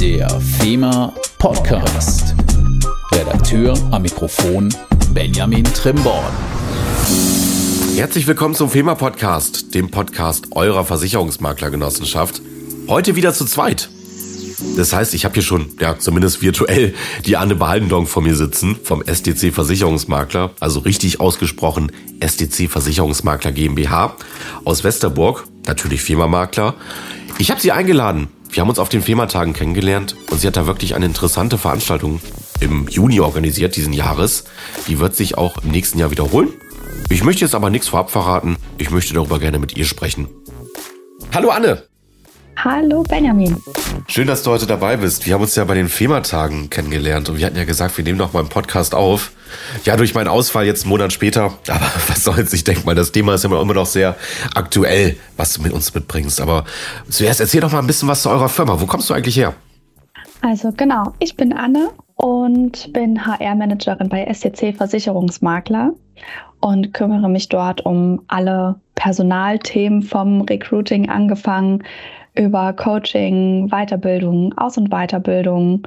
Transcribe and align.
Der 0.00 0.30
FEMA 0.40 1.12
Podcast. 1.36 2.34
Redakteur 3.12 3.74
am 3.90 4.00
Mikrofon 4.00 4.74
Benjamin 5.12 5.64
Trimborn. 5.64 6.32
Herzlich 7.94 8.26
willkommen 8.26 8.54
zum 8.54 8.70
FEMA 8.70 8.94
Podcast, 8.94 9.74
dem 9.74 9.90
Podcast 9.90 10.46
eurer 10.52 10.86
Versicherungsmaklergenossenschaft. 10.86 12.40
Heute 12.88 13.14
wieder 13.14 13.34
zu 13.34 13.44
zweit. 13.44 13.90
Das 14.78 14.94
heißt, 14.94 15.12
ich 15.12 15.26
habe 15.26 15.34
hier 15.34 15.42
schon, 15.42 15.66
ja, 15.78 15.98
zumindest 15.98 16.40
virtuell, 16.40 16.94
die 17.26 17.36
Anne 17.36 17.54
Behaldendong 17.54 18.06
vor 18.06 18.22
mir 18.22 18.36
sitzen 18.36 18.76
vom 18.82 19.02
SDC 19.02 19.52
Versicherungsmakler, 19.52 20.52
also 20.60 20.80
richtig 20.80 21.20
ausgesprochen 21.20 21.92
SDC 22.20 22.70
Versicherungsmakler 22.70 23.52
GmbH 23.52 24.16
aus 24.64 24.82
Westerburg, 24.82 25.44
natürlich 25.66 26.00
FEMA-Makler. 26.00 26.74
Ich 27.36 27.50
habe 27.50 27.60
sie 27.60 27.72
eingeladen. 27.72 28.28
Wir 28.52 28.62
haben 28.62 28.68
uns 28.68 28.78
auf 28.80 28.88
den 28.88 29.02
FEMA-Tagen 29.02 29.52
kennengelernt 29.52 30.16
und 30.30 30.40
sie 30.40 30.46
hat 30.46 30.56
da 30.56 30.66
wirklich 30.66 30.94
eine 30.94 31.06
interessante 31.06 31.56
Veranstaltung 31.56 32.20
im 32.60 32.88
Juni 32.88 33.20
organisiert 33.20 33.76
diesen 33.76 33.92
Jahres. 33.92 34.44
Die 34.88 34.98
wird 34.98 35.14
sich 35.14 35.38
auch 35.38 35.62
im 35.62 35.70
nächsten 35.70 35.98
Jahr 35.98 36.10
wiederholen. 36.10 36.48
Ich 37.08 37.22
möchte 37.22 37.44
jetzt 37.44 37.54
aber 37.54 37.70
nichts 37.70 37.88
vorab 37.88 38.10
verraten. 38.10 38.56
Ich 38.78 38.90
möchte 38.90 39.14
darüber 39.14 39.38
gerne 39.38 39.58
mit 39.58 39.76
ihr 39.76 39.84
sprechen. 39.84 40.28
Hallo 41.32 41.50
Anne! 41.50 41.89
Hallo 42.62 43.02
Benjamin. 43.04 43.56
Schön, 44.06 44.26
dass 44.26 44.42
du 44.42 44.50
heute 44.50 44.66
dabei 44.66 44.98
bist. 44.98 45.24
Wir 45.24 45.32
haben 45.32 45.40
uns 45.40 45.56
ja 45.56 45.64
bei 45.64 45.72
den 45.72 45.88
FEMA-Tagen 45.88 46.68
kennengelernt 46.68 47.30
und 47.30 47.38
wir 47.38 47.46
hatten 47.46 47.56
ja 47.56 47.64
gesagt, 47.64 47.96
wir 47.96 48.04
nehmen 48.04 48.18
noch 48.18 48.34
mal 48.34 48.40
einen 48.40 48.50
Podcast 48.50 48.94
auf. 48.94 49.32
Ja, 49.84 49.96
durch 49.96 50.14
meinen 50.14 50.28
Ausfall 50.28 50.66
jetzt 50.66 50.82
einen 50.82 50.90
Monat 50.90 51.10
später. 51.10 51.44
Aber 51.68 51.80
was 52.08 52.22
soll's, 52.22 52.52
ich 52.52 52.62
denke 52.64 52.84
mal, 52.84 52.94
das 52.94 53.12
Thema 53.12 53.32
ist 53.32 53.46
immer, 53.46 53.62
immer 53.62 53.72
noch 53.72 53.86
sehr 53.86 54.14
aktuell, 54.54 55.16
was 55.38 55.54
du 55.54 55.62
mit 55.62 55.72
uns 55.72 55.94
mitbringst. 55.94 56.38
Aber 56.38 56.66
zuerst 57.08 57.40
erzähl 57.40 57.62
doch 57.62 57.72
mal 57.72 57.78
ein 57.78 57.86
bisschen 57.86 58.08
was 58.08 58.20
zu 58.20 58.28
eurer 58.28 58.50
Firma. 58.50 58.78
Wo 58.78 58.84
kommst 58.84 59.08
du 59.08 59.14
eigentlich 59.14 59.38
her? 59.38 59.54
Also 60.42 60.70
genau, 60.76 61.14
ich 61.18 61.38
bin 61.38 61.54
Anne 61.54 61.88
und 62.16 62.92
bin 62.92 63.24
HR-Managerin 63.24 64.10
bei 64.10 64.30
SCC 64.30 64.74
Versicherungsmakler 64.74 65.94
und 66.60 66.92
kümmere 66.92 67.30
mich 67.30 67.48
dort 67.48 67.86
um 67.86 68.20
alle 68.28 68.78
Personalthemen 68.96 70.02
vom 70.02 70.42
Recruiting 70.42 71.08
angefangen 71.08 71.82
über 72.40 72.72
Coaching, 72.72 73.68
Weiterbildung, 73.68 74.56
Aus- 74.56 74.78
und 74.78 74.88
Weiterbildung, 74.88 75.86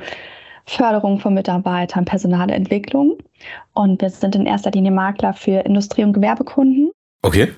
Förderung 0.66 1.20
von 1.20 1.34
Mitarbeitern, 1.34 2.06
Personalentwicklung. 2.06 3.18
Und 3.74 4.02
wir 4.02 4.10
sind 4.12 4.36
in 4.36 4.46
erster 4.46 4.72
Linie 4.72 4.92
Makler 4.92 5.34
für 5.34 5.66
Industrie- 5.66 6.04
und 6.04 6.14
Gewerbekunden. 6.14 6.92
Okay. 7.24 7.52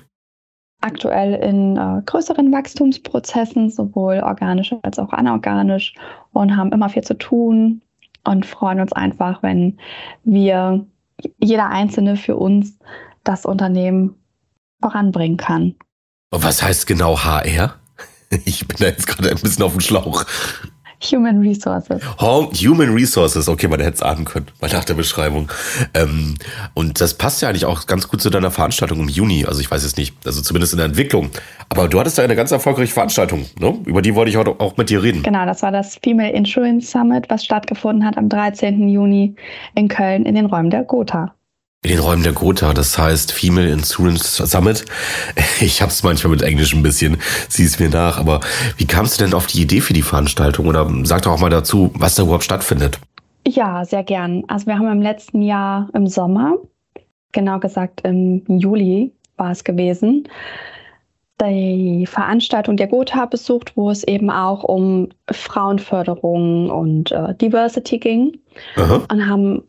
Aktuell 0.80 1.34
in 1.34 1.76
äh, 1.76 2.02
größeren 2.06 2.50
Wachstumsprozessen, 2.52 3.70
sowohl 3.70 4.20
organisch 4.20 4.74
als 4.82 4.98
auch 4.98 5.12
anorganisch, 5.12 5.94
und 6.32 6.56
haben 6.56 6.72
immer 6.72 6.88
viel 6.88 7.02
zu 7.02 7.14
tun 7.14 7.82
und 8.24 8.46
freuen 8.46 8.80
uns 8.80 8.92
einfach, 8.92 9.42
wenn 9.42 9.78
wir, 10.24 10.84
jeder 11.38 11.70
Einzelne 11.70 12.16
für 12.16 12.36
uns, 12.36 12.78
das 13.24 13.46
Unternehmen 13.46 14.16
voranbringen 14.80 15.36
kann. 15.36 15.74
Und 16.30 16.44
was 16.44 16.62
heißt 16.62 16.86
genau 16.86 17.18
HR? 17.18 17.76
Ich 18.44 18.66
bin 18.66 18.76
da 18.78 18.86
jetzt 18.86 19.06
gerade 19.06 19.30
ein 19.30 19.40
bisschen 19.40 19.62
auf 19.62 19.72
dem 19.72 19.80
Schlauch. 19.80 20.24
Human 21.12 21.40
Resources. 21.40 22.00
Human 22.18 22.94
Resources, 22.94 23.48
okay, 23.48 23.68
man 23.68 23.80
hätte 23.80 23.96
es 23.96 24.02
ahnen 24.02 24.24
können, 24.24 24.46
mal 24.60 24.70
nach 24.70 24.84
der 24.84 24.94
Beschreibung. 24.94 25.50
Ähm, 25.94 26.36
und 26.74 27.00
das 27.00 27.14
passt 27.14 27.42
ja 27.42 27.48
eigentlich 27.48 27.66
auch 27.66 27.86
ganz 27.86 28.08
gut 28.08 28.22
zu 28.22 28.30
deiner 28.30 28.50
Veranstaltung 28.50 29.00
im 29.00 29.08
Juni. 29.08 29.44
Also 29.44 29.60
ich 29.60 29.70
weiß 29.70 29.84
es 29.84 29.96
nicht, 29.96 30.14
also 30.26 30.40
zumindest 30.40 30.72
in 30.72 30.78
der 30.78 30.86
Entwicklung. 30.86 31.30
Aber 31.68 31.88
du 31.88 32.00
hattest 32.00 32.18
da 32.18 32.22
eine 32.22 32.36
ganz 32.36 32.50
erfolgreiche 32.50 32.92
Veranstaltung, 32.92 33.46
ne? 33.58 33.78
Über 33.84 34.00
die 34.00 34.14
wollte 34.14 34.30
ich 34.30 34.36
heute 34.36 34.58
auch 34.58 34.76
mit 34.76 34.88
dir 34.88 35.02
reden. 35.02 35.22
Genau, 35.22 35.44
das 35.44 35.62
war 35.62 35.70
das 35.70 35.98
Female 36.02 36.32
Insurance 36.32 36.90
Summit, 36.90 37.26
was 37.28 37.44
stattgefunden 37.44 38.04
hat 38.04 38.16
am 38.16 38.28
13. 38.28 38.88
Juni 38.88 39.36
in 39.74 39.88
Köln 39.88 40.24
in 40.24 40.34
den 40.34 40.46
Räumen 40.46 40.70
der 40.70 40.84
Gotha 40.84 41.34
in 41.82 41.90
den 41.90 42.00
Räumen 42.00 42.22
der 42.22 42.32
Gotha, 42.32 42.74
das 42.74 42.98
heißt 42.98 43.32
Female 43.32 43.70
Insurance 43.70 44.44
Summit. 44.46 44.84
Ich 45.60 45.80
habe 45.80 45.90
es 45.90 46.02
manchmal 46.02 46.32
mit 46.32 46.42
Englisch 46.42 46.74
ein 46.74 46.82
bisschen, 46.82 47.16
sieh 47.48 47.64
es 47.64 47.78
mir 47.78 47.88
nach, 47.88 48.18
aber 48.18 48.40
wie 48.76 48.86
kamst 48.86 49.18
du 49.18 49.24
denn 49.24 49.34
auf 49.34 49.46
die 49.46 49.62
Idee 49.62 49.80
für 49.80 49.94
die 49.94 50.02
Veranstaltung 50.02 50.66
oder 50.66 50.90
sag 51.04 51.22
doch 51.22 51.32
auch 51.32 51.40
mal 51.40 51.50
dazu, 51.50 51.90
was 51.94 52.14
da 52.14 52.24
überhaupt 52.24 52.44
stattfindet? 52.44 52.98
Ja, 53.46 53.84
sehr 53.84 54.02
gern. 54.02 54.44
Also 54.48 54.66
wir 54.66 54.78
haben 54.78 54.90
im 54.90 55.00
letzten 55.00 55.40
Jahr 55.40 55.88
im 55.94 56.08
Sommer, 56.08 56.56
genau 57.32 57.60
gesagt 57.60 58.00
im 58.02 58.42
Juli 58.46 59.12
war 59.36 59.52
es 59.52 59.64
gewesen, 59.64 60.28
die 61.42 62.06
Veranstaltung 62.06 62.76
der 62.76 62.86
Gotha 62.86 63.26
besucht, 63.26 63.76
wo 63.76 63.90
es 63.90 64.04
eben 64.04 64.30
auch 64.30 64.64
um 64.64 65.08
Frauenförderung 65.30 66.70
und 66.70 67.12
äh, 67.12 67.34
Diversity 67.34 67.98
ging 67.98 68.38
Aha. 68.76 69.02
und 69.10 69.28
haben 69.28 69.62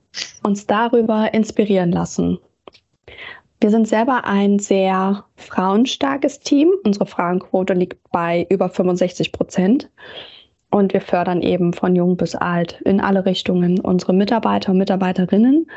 uns 0.44 0.66
darüber 0.66 1.34
inspirieren 1.34 1.92
lassen. 1.92 2.40
Wir 3.60 3.72
sind 3.72 3.88
selber 3.88 4.26
ein 4.26 4.60
sehr 4.60 5.24
frauenstarkes 5.36 6.40
Team. 6.40 6.70
Unsere 6.84 7.08
Frauenquote 7.08 7.74
liegt 7.74 7.98
bei 8.12 8.46
über 8.50 8.70
65 8.70 9.32
Prozent. 9.32 9.90
Und 10.70 10.94
wir 10.94 11.02
fördern 11.02 11.42
eben 11.42 11.74
von 11.74 11.96
jung 11.96 12.18
bis 12.18 12.36
alt 12.36 12.82
in 12.82 13.00
alle 13.00 13.26
Richtungen 13.26 13.80
unsere 13.80 14.14
Mitarbeiter 14.14 14.72
und 14.72 14.78
Mitarbeiterinnen, 14.78 15.68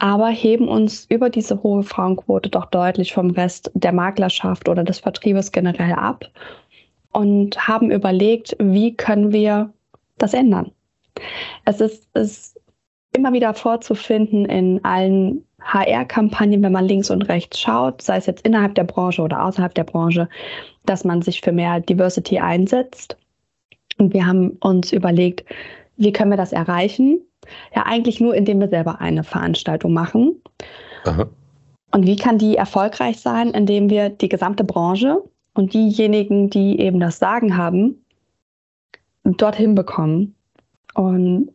aber 0.00 0.28
heben 0.28 0.66
uns 0.66 1.06
über 1.10 1.30
diese 1.30 1.62
hohe 1.62 1.82
Frauenquote 1.82 2.48
doch 2.48 2.66
deutlich 2.66 3.12
vom 3.12 3.30
Rest 3.30 3.70
der 3.74 3.92
Maklerschaft 3.92 4.68
oder 4.68 4.82
des 4.82 4.98
Vertriebes 4.98 5.52
generell 5.52 5.92
ab 5.92 6.24
und 7.12 7.68
haben 7.68 7.90
überlegt, 7.90 8.56
wie 8.58 8.96
können 8.96 9.30
wir 9.32 9.72
das 10.18 10.34
ändern. 10.34 10.72
Es 11.66 11.80
ist, 11.80 12.08
ist 12.16 12.58
immer 13.14 13.32
wieder 13.32 13.52
vorzufinden 13.52 14.46
in 14.46 14.82
allen 14.84 15.44
HR-Kampagnen, 15.60 16.62
wenn 16.62 16.72
man 16.72 16.86
links 16.86 17.10
und 17.10 17.22
rechts 17.22 17.60
schaut, 17.60 18.00
sei 18.00 18.16
es 18.16 18.26
jetzt 18.26 18.46
innerhalb 18.46 18.74
der 18.76 18.84
Branche 18.84 19.20
oder 19.20 19.44
außerhalb 19.44 19.74
der 19.74 19.84
Branche, 19.84 20.28
dass 20.86 21.04
man 21.04 21.20
sich 21.20 21.42
für 21.42 21.52
mehr 21.52 21.80
Diversity 21.80 22.38
einsetzt. 22.38 23.18
Und 23.98 24.14
wir 24.14 24.26
haben 24.26 24.56
uns 24.60 24.92
überlegt, 24.92 25.44
wie 26.00 26.12
können 26.12 26.30
wir 26.30 26.38
das 26.38 26.52
erreichen? 26.52 27.20
Ja, 27.74 27.84
eigentlich 27.84 28.20
nur, 28.20 28.34
indem 28.34 28.60
wir 28.60 28.68
selber 28.68 29.00
eine 29.00 29.22
Veranstaltung 29.22 29.92
machen. 29.92 30.40
Aha. 31.04 31.28
Und 31.92 32.06
wie 32.06 32.16
kann 32.16 32.38
die 32.38 32.56
erfolgreich 32.56 33.20
sein, 33.20 33.50
indem 33.50 33.90
wir 33.90 34.08
die 34.08 34.28
gesamte 34.28 34.64
Branche 34.64 35.22
und 35.54 35.74
diejenigen, 35.74 36.48
die 36.48 36.80
eben 36.80 37.00
das 37.00 37.18
Sagen 37.18 37.56
haben, 37.56 38.02
dorthin 39.24 39.74
bekommen? 39.74 40.34
Und 40.94 41.50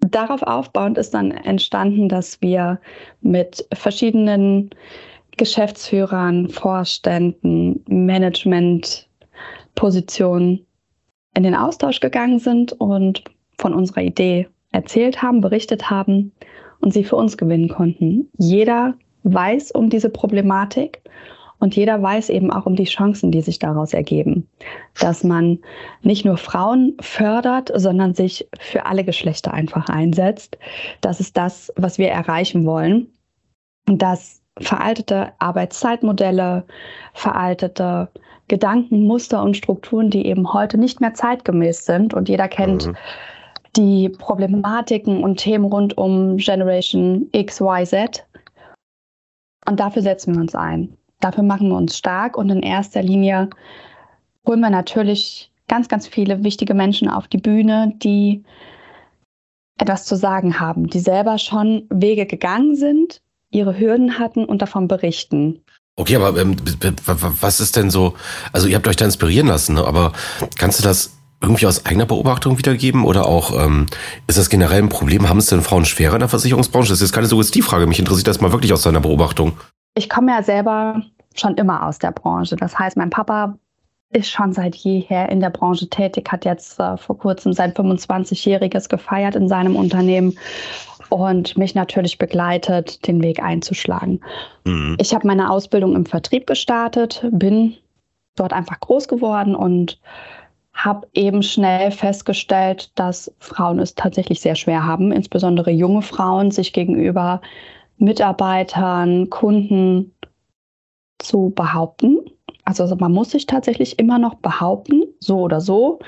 darauf 0.00 0.42
aufbauend 0.42 0.96
ist 0.96 1.14
dann 1.14 1.32
entstanden, 1.32 2.08
dass 2.08 2.40
wir 2.40 2.80
mit 3.20 3.66
verschiedenen 3.72 4.70
Geschäftsführern, 5.36 6.48
Vorständen, 6.48 7.84
Managementpositionen 7.88 10.64
in 11.34 11.42
den 11.42 11.56
Austausch 11.56 12.00
gegangen 12.00 12.38
sind 12.38 12.72
und 12.72 13.22
von 13.58 13.74
unserer 13.74 14.02
Idee 14.02 14.48
erzählt 14.72 15.22
haben, 15.22 15.40
berichtet 15.40 15.90
haben 15.90 16.32
und 16.80 16.92
sie 16.92 17.04
für 17.04 17.16
uns 17.16 17.36
gewinnen 17.36 17.68
konnten. 17.68 18.28
Jeder 18.38 18.94
weiß 19.24 19.72
um 19.72 19.90
diese 19.90 20.10
Problematik 20.10 21.02
und 21.60 21.74
jeder 21.74 22.00
weiß 22.00 22.28
eben 22.30 22.52
auch 22.52 22.66
um 22.66 22.76
die 22.76 22.84
Chancen, 22.84 23.32
die 23.32 23.40
sich 23.40 23.58
daraus 23.58 23.92
ergeben. 23.92 24.48
Dass 25.00 25.24
man 25.24 25.58
nicht 26.02 26.24
nur 26.24 26.36
Frauen 26.36 26.96
fördert, 27.00 27.72
sondern 27.74 28.14
sich 28.14 28.48
für 28.60 28.86
alle 28.86 29.04
Geschlechter 29.04 29.52
einfach 29.52 29.88
einsetzt. 29.88 30.56
Das 31.00 31.18
ist 31.18 31.36
das, 31.36 31.72
was 31.76 31.98
wir 31.98 32.08
erreichen 32.10 32.64
wollen. 32.64 33.08
Und 33.88 34.02
dass 34.02 34.40
veraltete 34.60 35.32
Arbeitszeitmodelle, 35.38 36.64
veraltete 37.14 38.08
Gedankenmuster 38.46 39.42
und 39.42 39.56
Strukturen, 39.56 40.10
die 40.10 40.26
eben 40.26 40.52
heute 40.52 40.78
nicht 40.78 41.00
mehr 41.00 41.14
zeitgemäß 41.14 41.84
sind. 41.84 42.14
Und 42.14 42.28
jeder 42.28 42.48
kennt 42.48 42.86
mhm. 42.86 42.96
Die 43.78 44.08
Problematiken 44.08 45.22
und 45.22 45.36
Themen 45.36 45.64
rund 45.64 45.96
um 45.96 46.36
Generation 46.36 47.28
X, 47.32 47.60
Y, 47.60 47.86
Z. 47.86 48.26
Und 49.66 49.78
dafür 49.80 50.02
setzen 50.02 50.34
wir 50.34 50.40
uns 50.40 50.54
ein. 50.54 50.96
Dafür 51.20 51.44
machen 51.44 51.68
wir 51.68 51.76
uns 51.76 51.96
stark 51.96 52.36
und 52.36 52.50
in 52.50 52.62
erster 52.62 53.02
Linie 53.02 53.48
holen 54.46 54.60
wir 54.60 54.70
natürlich 54.70 55.52
ganz, 55.68 55.88
ganz 55.88 56.08
viele 56.08 56.42
wichtige 56.42 56.74
Menschen 56.74 57.08
auf 57.08 57.28
die 57.28 57.38
Bühne, 57.38 57.92
die 57.96 58.42
etwas 59.78 60.04
zu 60.06 60.16
sagen 60.16 60.58
haben, 60.58 60.88
die 60.88 61.00
selber 61.00 61.38
schon 61.38 61.86
Wege 61.90 62.26
gegangen 62.26 62.74
sind, 62.74 63.20
ihre 63.50 63.78
Hürden 63.78 64.18
hatten 64.18 64.44
und 64.44 64.60
davon 64.60 64.88
berichten. 64.88 65.62
Okay, 65.96 66.16
aber 66.16 66.40
ähm, 66.40 66.56
was 67.40 67.60
ist 67.60 67.76
denn 67.76 67.90
so, 67.90 68.14
also 68.52 68.68
ihr 68.68 68.76
habt 68.76 68.88
euch 68.88 68.96
da 68.96 69.04
inspirieren 69.04 69.48
lassen, 69.48 69.74
ne? 69.74 69.84
aber 69.84 70.12
kannst 70.56 70.78
du 70.78 70.84
das 70.84 71.17
irgendwie 71.40 71.66
aus 71.66 71.86
eigener 71.86 72.06
Beobachtung 72.06 72.58
wiedergeben 72.58 73.04
oder 73.04 73.26
auch 73.26 73.64
ähm, 73.64 73.86
ist 74.26 74.38
das 74.38 74.50
generell 74.50 74.82
ein 74.82 74.88
Problem? 74.88 75.28
Haben 75.28 75.38
es 75.38 75.46
denn 75.46 75.62
Frauen 75.62 75.84
schwerer 75.84 76.14
in 76.14 76.20
der 76.20 76.28
Versicherungsbranche? 76.28 76.88
Das 76.88 76.98
ist 76.98 77.08
jetzt 77.08 77.14
keine 77.14 77.26
Suggestivfrage, 77.26 77.86
mich 77.86 77.98
interessiert 77.98 78.26
das 78.26 78.40
mal 78.40 78.52
wirklich 78.52 78.72
aus 78.72 78.82
deiner 78.82 79.00
Beobachtung 79.00 79.58
ich 79.98 80.08
komme 80.08 80.32
ja 80.32 80.42
selber 80.42 81.02
schon 81.34 81.56
immer 81.56 81.86
aus 81.86 81.98
der 81.98 82.12
Branche. 82.12 82.56
Das 82.56 82.78
heißt, 82.78 82.96
mein 82.96 83.10
Papa 83.10 83.58
ist 84.10 84.30
schon 84.30 84.52
seit 84.52 84.74
jeher 84.74 85.28
in 85.28 85.40
der 85.40 85.50
Branche 85.50 85.88
tätig, 85.90 86.30
hat 86.32 86.44
jetzt 86.44 86.80
äh, 86.80 86.96
vor 86.96 87.18
kurzem 87.18 87.52
sein 87.52 87.74
25-jähriges 87.74 88.88
gefeiert 88.88 89.36
in 89.36 89.48
seinem 89.48 89.76
Unternehmen 89.76 90.38
und 91.10 91.58
mich 91.58 91.74
natürlich 91.74 92.16
begleitet, 92.16 93.06
den 93.06 93.22
Weg 93.22 93.42
einzuschlagen. 93.42 94.20
Mhm. 94.64 94.96
Ich 94.98 95.14
habe 95.14 95.26
meine 95.26 95.50
Ausbildung 95.50 95.94
im 95.94 96.06
Vertrieb 96.06 96.46
gestartet, 96.46 97.26
bin 97.30 97.76
dort 98.36 98.52
einfach 98.52 98.80
groß 98.80 99.08
geworden 99.08 99.54
und 99.54 100.00
habe 100.78 101.08
eben 101.12 101.42
schnell 101.42 101.90
festgestellt, 101.90 102.92
dass 102.94 103.34
Frauen 103.40 103.80
es 103.80 103.96
tatsächlich 103.96 104.40
sehr 104.40 104.54
schwer 104.54 104.86
haben, 104.86 105.10
insbesondere 105.10 105.72
junge 105.72 106.02
Frauen, 106.02 106.52
sich 106.52 106.72
gegenüber 106.72 107.40
Mitarbeitern, 107.96 109.28
Kunden 109.28 110.14
zu 111.18 111.52
behaupten. 111.54 112.20
Also 112.64 112.94
man 112.94 113.10
muss 113.10 113.30
sich 113.30 113.46
tatsächlich 113.46 113.98
immer 113.98 114.20
noch 114.20 114.36
behaupten, 114.36 115.02
so 115.18 115.40
oder 115.40 115.60
so. 115.60 115.98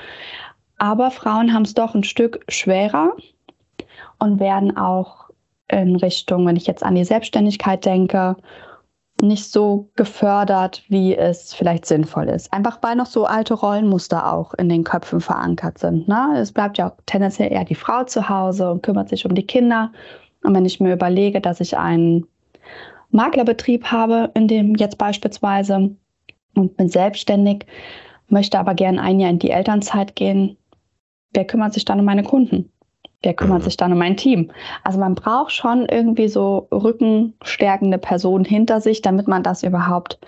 Aber 0.77 1.11
Frauen 1.11 1.53
haben 1.53 1.63
es 1.63 1.73
doch 1.73 1.93
ein 1.93 2.05
Stück 2.05 2.45
schwerer 2.47 3.11
und 4.19 4.39
werden 4.39 4.77
auch 4.77 5.29
in 5.67 5.97
Richtung, 5.97 6.47
wenn 6.47 6.55
ich 6.55 6.67
jetzt 6.67 6.83
an 6.83 6.95
die 6.95 7.03
Selbstständigkeit 7.03 7.85
denke, 7.85 8.37
nicht 9.21 9.51
so 9.51 9.89
gefördert, 9.95 10.83
wie 10.89 11.15
es 11.15 11.53
vielleicht 11.53 11.85
sinnvoll 11.85 12.27
ist. 12.29 12.51
Einfach 12.51 12.79
weil 12.81 12.95
noch 12.95 13.05
so 13.05 13.25
alte 13.25 13.53
Rollenmuster 13.53 14.33
auch 14.33 14.53
in 14.55 14.69
den 14.69 14.83
Köpfen 14.83 15.21
verankert 15.21 15.77
sind. 15.77 16.07
Ne? 16.07 16.35
Es 16.37 16.51
bleibt 16.51 16.77
ja 16.77 16.89
auch 16.89 16.97
tendenziell 17.05 17.51
eher 17.51 17.65
die 17.65 17.75
Frau 17.75 18.03
zu 18.03 18.27
Hause 18.27 18.71
und 18.71 18.83
kümmert 18.83 19.09
sich 19.09 19.25
um 19.25 19.35
die 19.35 19.45
Kinder. 19.45 19.91
Und 20.43 20.55
wenn 20.55 20.65
ich 20.65 20.79
mir 20.79 20.93
überlege, 20.93 21.39
dass 21.39 21.59
ich 21.59 21.77
einen 21.77 22.25
Maklerbetrieb 23.11 23.85
habe, 23.85 24.31
in 24.33 24.47
dem 24.47 24.75
jetzt 24.75 24.97
beispielsweise 24.97 25.95
und 26.55 26.77
bin 26.77 26.89
selbstständig, 26.89 27.65
möchte 28.27 28.57
aber 28.57 28.73
gerne 28.73 29.01
ein 29.01 29.19
Jahr 29.19 29.29
in 29.29 29.39
die 29.39 29.51
Elternzeit 29.51 30.15
gehen, 30.15 30.57
wer 31.33 31.45
kümmert 31.45 31.73
sich 31.73 31.85
dann 31.85 31.99
um 31.99 32.05
meine 32.05 32.23
Kunden? 32.23 32.71
Wer 33.23 33.33
kümmert 33.33 33.59
mhm. 33.59 33.65
sich 33.65 33.77
dann 33.77 33.91
um 33.91 33.99
mein 33.99 34.17
Team? 34.17 34.51
Also 34.83 34.99
man 34.99 35.15
braucht 35.15 35.51
schon 35.51 35.85
irgendwie 35.85 36.27
so 36.27 36.67
rückenstärkende 36.71 37.97
Personen 37.97 38.45
hinter 38.45 38.81
sich, 38.81 39.01
damit 39.01 39.27
man 39.27 39.43
das 39.43 39.63
überhaupt 39.63 40.19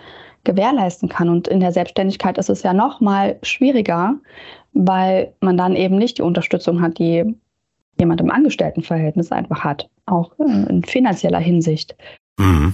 gewährleisten 0.43 1.09
kann. 1.09 1.29
Und 1.29 1.47
in 1.47 1.59
der 1.59 1.71
Selbstständigkeit 1.71 2.37
ist 2.37 2.49
es 2.49 2.63
ja 2.63 2.73
noch 2.73 3.01
mal 3.01 3.39
schwieriger, 3.41 4.15
weil 4.73 5.33
man 5.39 5.57
dann 5.57 5.75
eben 5.75 5.97
nicht 5.97 6.17
die 6.17 6.23
Unterstützung 6.23 6.81
hat, 6.81 6.99
die 6.99 7.35
jemand 7.99 8.21
im 8.21 8.31
Angestelltenverhältnis 8.31 9.31
einfach 9.31 9.63
hat, 9.63 9.89
auch 10.05 10.31
in 10.39 10.83
finanzieller 10.83 11.39
Hinsicht. 11.39 11.95
Mhm. 12.37 12.73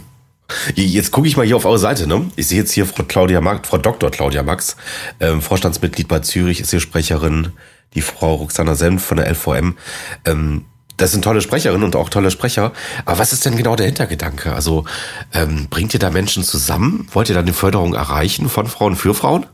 Jetzt 0.73 1.11
gucke 1.11 1.27
ich 1.27 1.37
mal 1.37 1.45
hier 1.45 1.57
auf 1.57 1.65
eure 1.65 1.77
Seite. 1.77 2.07
Ne? 2.07 2.25
Ich 2.35 2.47
sehe 2.47 2.59
jetzt 2.59 2.71
hier 2.71 2.87
Frau 2.87 3.03
Claudia 3.03 3.39
Max, 3.39 3.69
Frau 3.69 3.77
Dr. 3.77 4.09
Claudia 4.09 4.41
Max, 4.41 4.77
ähm, 5.19 5.41
Vorstandsmitglied 5.41 6.07
bei 6.07 6.19
Zürich, 6.19 6.59
ist 6.59 6.71
hier 6.71 6.79
Sprecherin 6.79 7.49
die 7.93 8.01
Frau 8.01 8.35
Roxana 8.35 8.75
Senf 8.75 9.03
von 9.03 9.17
der 9.17 9.29
LVM. 9.29 9.77
Ähm, 10.25 10.65
das 10.97 11.11
sind 11.13 11.23
tolle 11.23 11.41
Sprecherinnen 11.41 11.83
und 11.83 11.95
auch 11.95 12.09
tolle 12.09 12.29
Sprecher. 12.29 12.73
Aber 13.05 13.19
was 13.19 13.31
ist 13.31 13.45
denn 13.45 13.55
genau 13.55 13.75
der 13.75 13.85
Hintergedanke? 13.85 14.53
Also 14.53 14.85
ähm, 15.33 15.67
bringt 15.69 15.93
ihr 15.93 15.99
da 15.99 16.09
Menschen 16.09 16.43
zusammen? 16.43 17.07
Wollt 17.13 17.29
ihr 17.29 17.35
da 17.35 17.41
eine 17.41 17.53
Förderung 17.53 17.93
erreichen 17.93 18.49
von 18.49 18.67
Frauen 18.67 18.95
für 18.95 19.13
Frauen? 19.13 19.45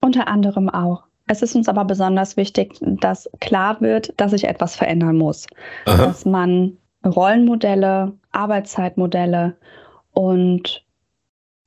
Unter 0.00 0.28
anderem 0.28 0.68
auch. 0.68 1.04
Es 1.28 1.42
ist 1.42 1.54
uns 1.54 1.68
aber 1.68 1.84
besonders 1.84 2.36
wichtig, 2.36 2.76
dass 2.80 3.28
klar 3.40 3.80
wird, 3.80 4.12
dass 4.18 4.30
sich 4.30 4.44
etwas 4.44 4.76
verändern 4.76 5.16
muss. 5.16 5.46
Aha. 5.86 6.06
Dass 6.06 6.24
man 6.24 6.76
Rollenmodelle, 7.04 8.12
Arbeitszeitmodelle 8.32 9.56
und 10.12 10.84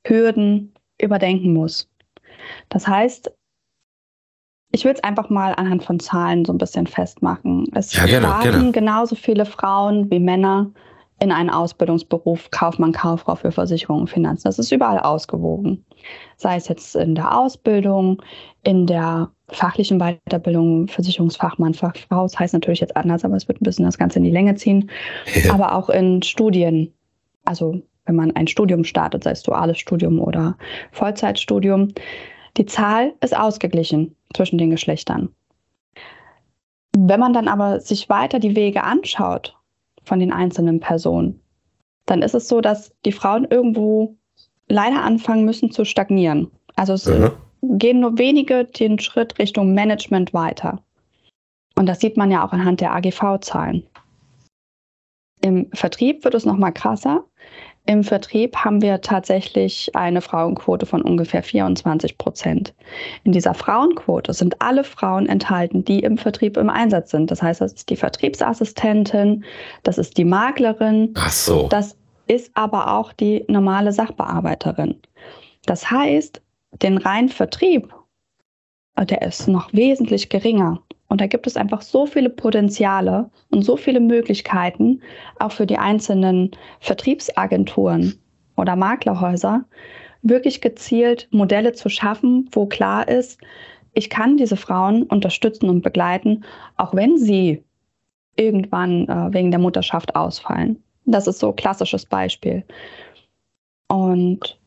Hürden 0.04 0.74
überdenken 1.00 1.52
muss. 1.52 1.88
Das 2.68 2.86
heißt, 2.86 3.30
ich 4.72 4.84
will 4.84 4.92
es 4.92 5.04
einfach 5.04 5.28
mal 5.30 5.54
anhand 5.54 5.84
von 5.84 6.00
Zahlen 6.00 6.44
so 6.44 6.52
ein 6.52 6.58
bisschen 6.58 6.86
festmachen. 6.86 7.66
Es 7.74 7.94
ja, 7.94 8.06
gerne, 8.06 8.34
gerne. 8.42 8.72
genauso 8.72 9.14
viele 9.14 9.44
Frauen 9.44 10.10
wie 10.10 10.18
Männer 10.18 10.70
in 11.20 11.30
einen 11.30 11.50
Ausbildungsberuf 11.50 12.50
Kaufmann, 12.50 12.90
Kauffrau 12.90 13.36
für 13.36 13.52
Versicherungen 13.52 14.02
und 14.02 14.08
Finanzen. 14.08 14.44
Das 14.44 14.58
ist 14.58 14.72
überall 14.72 14.98
ausgewogen. 14.98 15.84
Sei 16.36 16.56
es 16.56 16.66
jetzt 16.66 16.96
in 16.96 17.14
der 17.14 17.38
Ausbildung, 17.38 18.20
in 18.64 18.86
der 18.86 19.30
fachlichen 19.48 20.00
Weiterbildung, 20.00 20.88
Versicherungsfachmann, 20.88 21.74
Fachfrau. 21.74 22.24
Das 22.24 22.38
heißt 22.38 22.54
natürlich 22.54 22.80
jetzt 22.80 22.96
anders, 22.96 23.24
aber 23.24 23.36
es 23.36 23.46
wird 23.46 23.60
ein 23.60 23.64
bisschen 23.64 23.84
das 23.84 23.98
Ganze 23.98 24.18
in 24.18 24.24
die 24.24 24.30
Länge 24.30 24.56
ziehen. 24.56 24.90
Ja. 25.44 25.54
Aber 25.54 25.74
auch 25.76 25.88
in 25.90 26.22
Studien. 26.22 26.92
Also 27.44 27.80
wenn 28.04 28.16
man 28.16 28.34
ein 28.34 28.48
Studium 28.48 28.84
startet, 28.84 29.24
sei 29.24 29.30
es 29.30 29.42
duales 29.42 29.78
Studium 29.78 30.18
oder 30.18 30.56
Vollzeitstudium. 30.90 31.88
Die 32.56 32.66
Zahl 32.66 33.14
ist 33.20 33.36
ausgeglichen 33.36 34.14
zwischen 34.34 34.58
den 34.58 34.70
Geschlechtern. 34.70 35.34
Wenn 36.96 37.20
man 37.20 37.32
dann 37.32 37.48
aber 37.48 37.80
sich 37.80 38.08
weiter 38.08 38.38
die 38.38 38.54
Wege 38.54 38.82
anschaut 38.82 39.56
von 40.04 40.18
den 40.18 40.32
einzelnen 40.32 40.80
Personen, 40.80 41.40
dann 42.06 42.22
ist 42.22 42.34
es 42.34 42.48
so, 42.48 42.60
dass 42.60 42.92
die 43.04 43.12
Frauen 43.12 43.46
irgendwo 43.48 44.16
leider 44.68 45.02
anfangen 45.02 45.44
müssen 45.44 45.70
zu 45.70 45.84
stagnieren. 45.84 46.50
Also 46.76 46.94
es 46.94 47.06
mhm. 47.06 47.30
gehen 47.62 48.00
nur 48.00 48.18
wenige 48.18 48.64
den 48.64 48.98
Schritt 48.98 49.38
Richtung 49.38 49.72
Management 49.72 50.34
weiter. 50.34 50.82
Und 51.76 51.86
das 51.86 52.00
sieht 52.00 52.16
man 52.16 52.30
ja 52.30 52.46
auch 52.46 52.52
anhand 52.52 52.80
der 52.80 52.94
AGV-Zahlen. 52.94 53.86
Im 55.40 55.70
Vertrieb 55.72 56.24
wird 56.24 56.34
es 56.34 56.44
noch 56.44 56.56
mal 56.56 56.70
krasser. 56.70 57.24
Im 57.84 58.04
Vertrieb 58.04 58.56
haben 58.56 58.80
wir 58.80 59.00
tatsächlich 59.00 59.90
eine 59.94 60.20
Frauenquote 60.20 60.86
von 60.86 61.02
ungefähr 61.02 61.42
24 61.42 62.16
Prozent. 62.16 62.74
In 63.24 63.32
dieser 63.32 63.54
Frauenquote 63.54 64.32
sind 64.34 64.62
alle 64.62 64.84
Frauen 64.84 65.26
enthalten, 65.26 65.84
die 65.84 66.00
im 66.00 66.16
Vertrieb 66.16 66.56
im 66.56 66.70
Einsatz 66.70 67.10
sind. 67.10 67.30
Das 67.30 67.42
heißt, 67.42 67.60
das 67.60 67.72
ist 67.72 67.90
die 67.90 67.96
Vertriebsassistentin, 67.96 69.44
das 69.82 69.98
ist 69.98 70.16
die 70.16 70.24
Maklerin. 70.24 71.12
Ach 71.16 71.32
so. 71.32 71.66
Das 71.68 71.96
ist 72.28 72.52
aber 72.54 72.94
auch 72.94 73.12
die 73.12 73.44
normale 73.48 73.92
Sachbearbeiterin. 73.92 75.00
Das 75.66 75.90
heißt, 75.90 76.40
den 76.82 76.98
reinen 76.98 77.28
Vertrieb, 77.30 77.92
der 78.96 79.22
ist 79.22 79.48
noch 79.48 79.72
wesentlich 79.72 80.28
geringer. 80.28 80.80
Und 81.12 81.20
da 81.20 81.26
gibt 81.26 81.46
es 81.46 81.58
einfach 81.58 81.82
so 81.82 82.06
viele 82.06 82.30
Potenziale 82.30 83.28
und 83.50 83.60
so 83.60 83.76
viele 83.76 84.00
Möglichkeiten, 84.00 85.02
auch 85.38 85.52
für 85.52 85.66
die 85.66 85.76
einzelnen 85.76 86.52
Vertriebsagenturen 86.80 88.18
oder 88.56 88.76
Maklerhäuser, 88.76 89.66
wirklich 90.22 90.62
gezielt 90.62 91.28
Modelle 91.30 91.74
zu 91.74 91.90
schaffen, 91.90 92.48
wo 92.52 92.64
klar 92.64 93.08
ist, 93.08 93.38
ich 93.92 94.08
kann 94.08 94.38
diese 94.38 94.56
Frauen 94.56 95.02
unterstützen 95.02 95.68
und 95.68 95.82
begleiten, 95.82 96.44
auch 96.78 96.94
wenn 96.94 97.18
sie 97.18 97.62
irgendwann 98.36 99.06
äh, 99.06 99.34
wegen 99.34 99.50
der 99.50 99.60
Mutterschaft 99.60 100.16
ausfallen. 100.16 100.82
Das 101.04 101.26
ist 101.26 101.40
so 101.40 101.50
ein 101.50 101.56
klassisches 101.56 102.06
Beispiel. 102.06 102.64
Und 103.88 104.58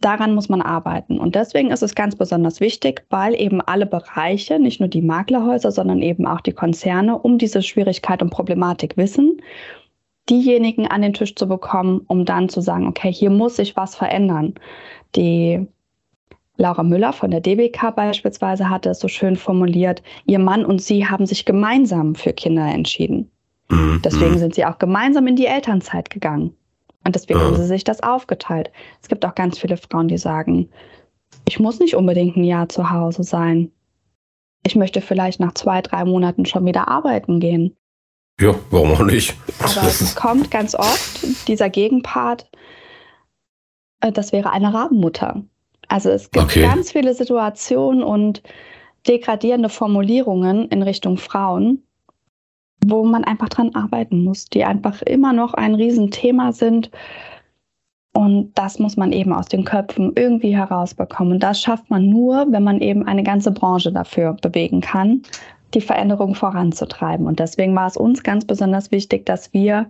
daran 0.00 0.34
muss 0.34 0.48
man 0.48 0.62
arbeiten. 0.62 1.18
Und 1.18 1.34
deswegen 1.34 1.70
ist 1.70 1.82
es 1.82 1.94
ganz 1.94 2.16
besonders 2.16 2.60
wichtig, 2.60 3.04
weil 3.10 3.34
eben 3.40 3.60
alle 3.60 3.86
Bereiche, 3.86 4.58
nicht 4.58 4.80
nur 4.80 4.88
die 4.88 5.02
Maklerhäuser, 5.02 5.70
sondern 5.70 6.02
eben 6.02 6.26
auch 6.26 6.40
die 6.40 6.52
Konzerne 6.52 7.18
um 7.18 7.38
diese 7.38 7.62
Schwierigkeit 7.62 8.22
und 8.22 8.30
Problematik 8.30 8.96
wissen, 8.96 9.40
diejenigen 10.28 10.86
an 10.86 11.02
den 11.02 11.12
Tisch 11.12 11.34
zu 11.34 11.46
bekommen, 11.46 12.02
um 12.06 12.24
dann 12.24 12.48
zu 12.48 12.60
sagen, 12.60 12.86
okay, 12.86 13.12
hier 13.12 13.30
muss 13.30 13.56
sich 13.56 13.76
was 13.76 13.94
verändern. 13.94 14.54
Die 15.16 15.66
Laura 16.56 16.82
Müller 16.82 17.12
von 17.12 17.30
der 17.30 17.40
DBK 17.40 17.94
beispielsweise 17.94 18.68
hatte 18.68 18.90
es 18.90 19.00
so 19.00 19.08
schön 19.08 19.36
formuliert, 19.36 20.02
ihr 20.26 20.38
Mann 20.38 20.64
und 20.64 20.80
sie 20.80 21.06
haben 21.06 21.26
sich 21.26 21.44
gemeinsam 21.44 22.14
für 22.14 22.32
Kinder 22.32 22.66
entschieden. 22.66 23.30
Mhm. 23.70 24.02
Deswegen 24.04 24.38
sind 24.38 24.54
sie 24.54 24.66
auch 24.66 24.78
gemeinsam 24.78 25.26
in 25.26 25.36
die 25.36 25.46
Elternzeit 25.46 26.10
gegangen. 26.10 26.54
Und 27.10 27.16
deswegen 27.16 27.40
haben 27.40 27.56
sie 27.56 27.66
sich 27.66 27.82
das 27.82 28.04
aufgeteilt. 28.04 28.70
Es 29.02 29.08
gibt 29.08 29.24
auch 29.24 29.34
ganz 29.34 29.58
viele 29.58 29.76
Frauen, 29.76 30.06
die 30.06 30.16
sagen, 30.16 30.68
ich 31.44 31.58
muss 31.58 31.80
nicht 31.80 31.96
unbedingt 31.96 32.36
ein 32.36 32.44
Jahr 32.44 32.68
zu 32.68 32.88
Hause 32.88 33.24
sein. 33.24 33.72
Ich 34.64 34.76
möchte 34.76 35.00
vielleicht 35.00 35.40
nach 35.40 35.54
zwei, 35.54 35.82
drei 35.82 36.04
Monaten 36.04 36.46
schon 36.46 36.64
wieder 36.64 36.86
arbeiten 36.86 37.40
gehen. 37.40 37.76
Ja, 38.40 38.54
warum 38.70 38.92
auch 38.92 39.02
nicht? 39.02 39.34
Aber 39.58 39.88
es 39.88 40.14
kommt 40.14 40.52
ganz 40.52 40.76
oft 40.76 41.48
dieser 41.48 41.68
Gegenpart, 41.68 42.48
äh, 44.02 44.12
das 44.12 44.30
wäre 44.30 44.52
eine 44.52 44.72
Rabenmutter. 44.72 45.42
Also 45.88 46.10
es 46.10 46.30
gibt 46.30 46.44
okay. 46.44 46.62
ganz 46.62 46.92
viele 46.92 47.12
Situationen 47.12 48.04
und 48.04 48.40
degradierende 49.08 49.68
Formulierungen 49.68 50.68
in 50.68 50.84
Richtung 50.84 51.16
Frauen, 51.16 51.82
wo 52.84 53.04
man 53.04 53.24
einfach 53.24 53.48
dran 53.48 53.74
arbeiten 53.74 54.24
muss, 54.24 54.46
die 54.46 54.64
einfach 54.64 55.02
immer 55.02 55.32
noch 55.32 55.54
ein 55.54 55.74
Riesenthema 55.74 56.52
sind. 56.52 56.90
Und 58.12 58.52
das 58.54 58.78
muss 58.78 58.96
man 58.96 59.12
eben 59.12 59.32
aus 59.32 59.46
den 59.46 59.64
Köpfen 59.64 60.12
irgendwie 60.16 60.56
herausbekommen. 60.56 61.34
Und 61.34 61.42
das 61.42 61.60
schafft 61.60 61.90
man 61.90 62.08
nur, 62.08 62.46
wenn 62.50 62.64
man 62.64 62.80
eben 62.80 63.06
eine 63.06 63.22
ganze 63.22 63.52
Branche 63.52 63.92
dafür 63.92 64.36
bewegen 64.40 64.80
kann, 64.80 65.22
die 65.74 65.80
Veränderung 65.80 66.34
voranzutreiben. 66.34 67.26
Und 67.26 67.38
deswegen 67.38 67.76
war 67.76 67.86
es 67.86 67.96
uns 67.96 68.22
ganz 68.22 68.44
besonders 68.44 68.90
wichtig, 68.90 69.26
dass 69.26 69.52
wir 69.52 69.86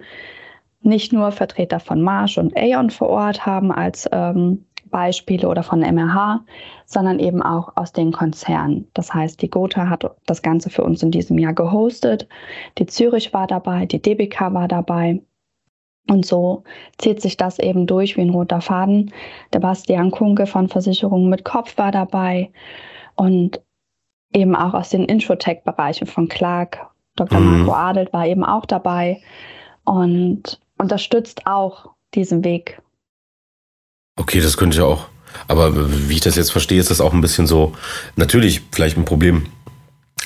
nicht 0.83 1.13
nur 1.13 1.33
Vertreter 1.33 1.81
von 1.81 2.03
Marsh 2.03 2.39
und 2.39 2.57
Aeon 2.57 2.91
vor 2.91 3.09
Ort 3.09 3.47
haben 3.47 3.71
als 3.71 4.09
ähm, 4.13 4.65
Beispiele 4.91 5.49
oder 5.49 5.63
von 5.63 5.81
MRH, 5.81 6.45
sondern 6.85 7.19
eben 7.19 7.43
auch 7.43 7.77
aus 7.77 7.93
den 7.93 8.13
Konzernen. 8.13 8.89
Das 8.95 9.15
heißt, 9.15 9.41
die 9.41 9.51
Gotha 9.51 9.89
hat 9.89 10.11
das 10.27 10.43
Ganze 10.43 10.71
für 10.71 10.83
uns 10.83 11.03
in 11.03 11.11
diesem 11.11 11.39
Jahr 11.39 11.55
gehostet. 11.55 12.29
Die 12.79 12.87
Zürich 12.87 13.33
war 13.33 13.47
dabei, 13.47 13.87
die 13.87 14.03
DBK 14.03 14.53
war 14.53 14.69
dabei. 14.69 15.23
Und 16.09 16.27
so 16.27 16.65
zieht 16.99 17.21
sich 17.23 17.37
das 17.37 17.59
eben 17.59 17.87
durch 17.87 18.17
wie 18.17 18.23
ein 18.23 18.31
roter 18.31 18.61
Faden. 18.61 19.13
Der 19.53 19.61
Bastian 19.61 20.11
Kunke 20.11 20.47
von 20.47 20.69
Versicherungen 20.69 21.29
mit 21.29 21.45
Kopf 21.45 21.79
war 21.79 21.93
dabei 21.93 22.51
und 23.15 23.61
eben 24.33 24.57
auch 24.57 24.75
aus 24.75 24.91
den 24.91 25.05
Infotech-Bereichen 25.05 26.07
von 26.07 26.29
Clark. 26.29 26.91
Dr. 27.17 27.39
Mhm. 27.39 27.59
Marco 27.59 27.73
Adelt 27.73 28.13
war 28.13 28.27
eben 28.27 28.45
auch 28.45 28.67
dabei 28.67 29.21
und 29.85 30.61
unterstützt 30.79 31.47
auch 31.47 31.91
diesen 32.15 32.45
Weg. 32.45 32.81
Okay, 34.21 34.41
das 34.41 34.57
könnte 34.57 34.77
ich 34.77 34.83
auch. 34.83 35.07
Aber 35.49 35.73
wie 36.09 36.15
ich 36.15 36.21
das 36.21 36.37
jetzt 36.37 36.53
verstehe, 36.53 36.79
ist 36.79 36.91
das 36.91 37.01
auch 37.01 37.15
ein 37.15 37.23
bisschen 37.23 37.47
so, 37.47 37.73
natürlich 38.17 38.63
vielleicht 38.71 38.97
ein 38.97 39.05
Problem 39.05 39.47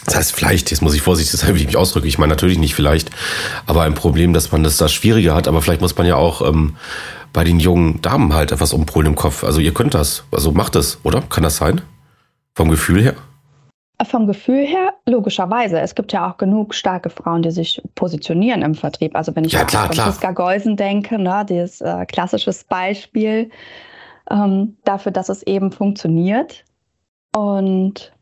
das 0.05 0.17
heißt 0.17 0.33
vielleicht, 0.37 0.71
jetzt 0.71 0.83
muss 0.83 0.95
ich 0.95 1.03
vorsichtig 1.03 1.41
sein, 1.41 1.55
wie 1.55 1.61
ich 1.61 1.67
mich 1.67 1.77
ausdrücke. 1.77 2.07
Ich 2.07 2.19
meine 2.19 2.31
natürlich 2.31 2.59
nicht 2.59 2.75
vielleicht, 2.75 3.11
aber 3.67 3.83
ein 3.83 3.95
Problem, 3.95 4.33
dass 4.33 4.53
man 4.53 4.63
das 4.63 4.77
da 4.77 4.89
schwieriger 4.89 5.35
hat. 5.35 5.49
Aber 5.49 5.63
vielleicht 5.63 5.81
muss 5.81 5.97
man 5.97 6.07
ja 6.07 6.17
auch 6.17 6.47
ähm, 6.47 6.77
bei 7.33 7.45
den 7.45 7.59
jungen 7.59 8.03
Damen 8.03 8.35
halt 8.35 8.53
etwas 8.53 8.73
umpolen 8.73 9.09
im 9.09 9.15
Kopf. 9.15 9.45
Also 9.45 9.61
ihr 9.61 9.73
könnt 9.73 9.95
das, 9.95 10.25
also 10.31 10.53
macht 10.53 10.75
das, 10.75 10.99
oder? 11.05 11.23
Kann 11.23 11.43
das 11.43 11.57
sein? 11.57 11.81
Vom 12.55 12.69
Gefühl 12.69 13.03
her? 13.03 13.15
Vom 14.03 14.27
Gefühl 14.27 14.67
her, 14.67 14.95
logischerweise. 15.07 15.81
Es 15.81 15.95
gibt 15.95 16.13
ja 16.13 16.29
auch 16.29 16.37
genug 16.37 16.75
starke 16.75 17.11
Frauen, 17.11 17.43
die 17.43 17.53
sich 17.53 17.81
positionieren 17.95 18.63
im 18.63 18.75
Vertrieb. 18.75 19.15
Also 19.15 19.35
wenn 19.37 19.45
ich 19.45 19.53
ja, 19.53 19.63
an 19.63 19.69
Franziska 19.69 20.33
Geusen 20.33 20.77
denke, 20.77 21.19
ne, 21.19 21.47
dieses 21.49 21.81
äh, 21.81 22.05
klassisches 22.07 22.65
Beispiel 22.65 23.51
ähm, 24.31 24.77
dafür, 24.85 25.13
dass 25.13 25.29
es 25.29 25.43
eben 25.45 25.71
funktioniert. 25.71 26.65
Und 27.35 28.13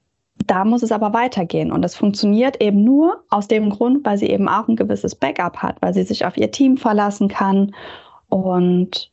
da 0.47 0.65
muss 0.65 0.83
es 0.83 0.93
aber 0.93 1.15
weitergehen. 1.15 1.73
Und 1.73 1.83
das 1.83 1.95
funktioniert 1.95 2.61
eben 2.61 2.85
nur 2.85 3.25
aus 3.31 3.49
dem 3.49 3.71
Grund, 3.71 4.05
weil 4.05 4.19
sie 4.19 4.29
eben 4.29 4.49
auch 4.49 4.69
ein 4.69 4.77
gewisses 4.77 5.15
Backup 5.15 5.59
hat, 5.59 5.81
weil 5.81 5.95
sie 5.95 6.03
sich 6.03 6.25
auf 6.25 6.37
ihr 6.37 6.51
Team 6.51 6.77
verlassen 6.77 7.29
kann 7.29 7.75
und 8.29 9.12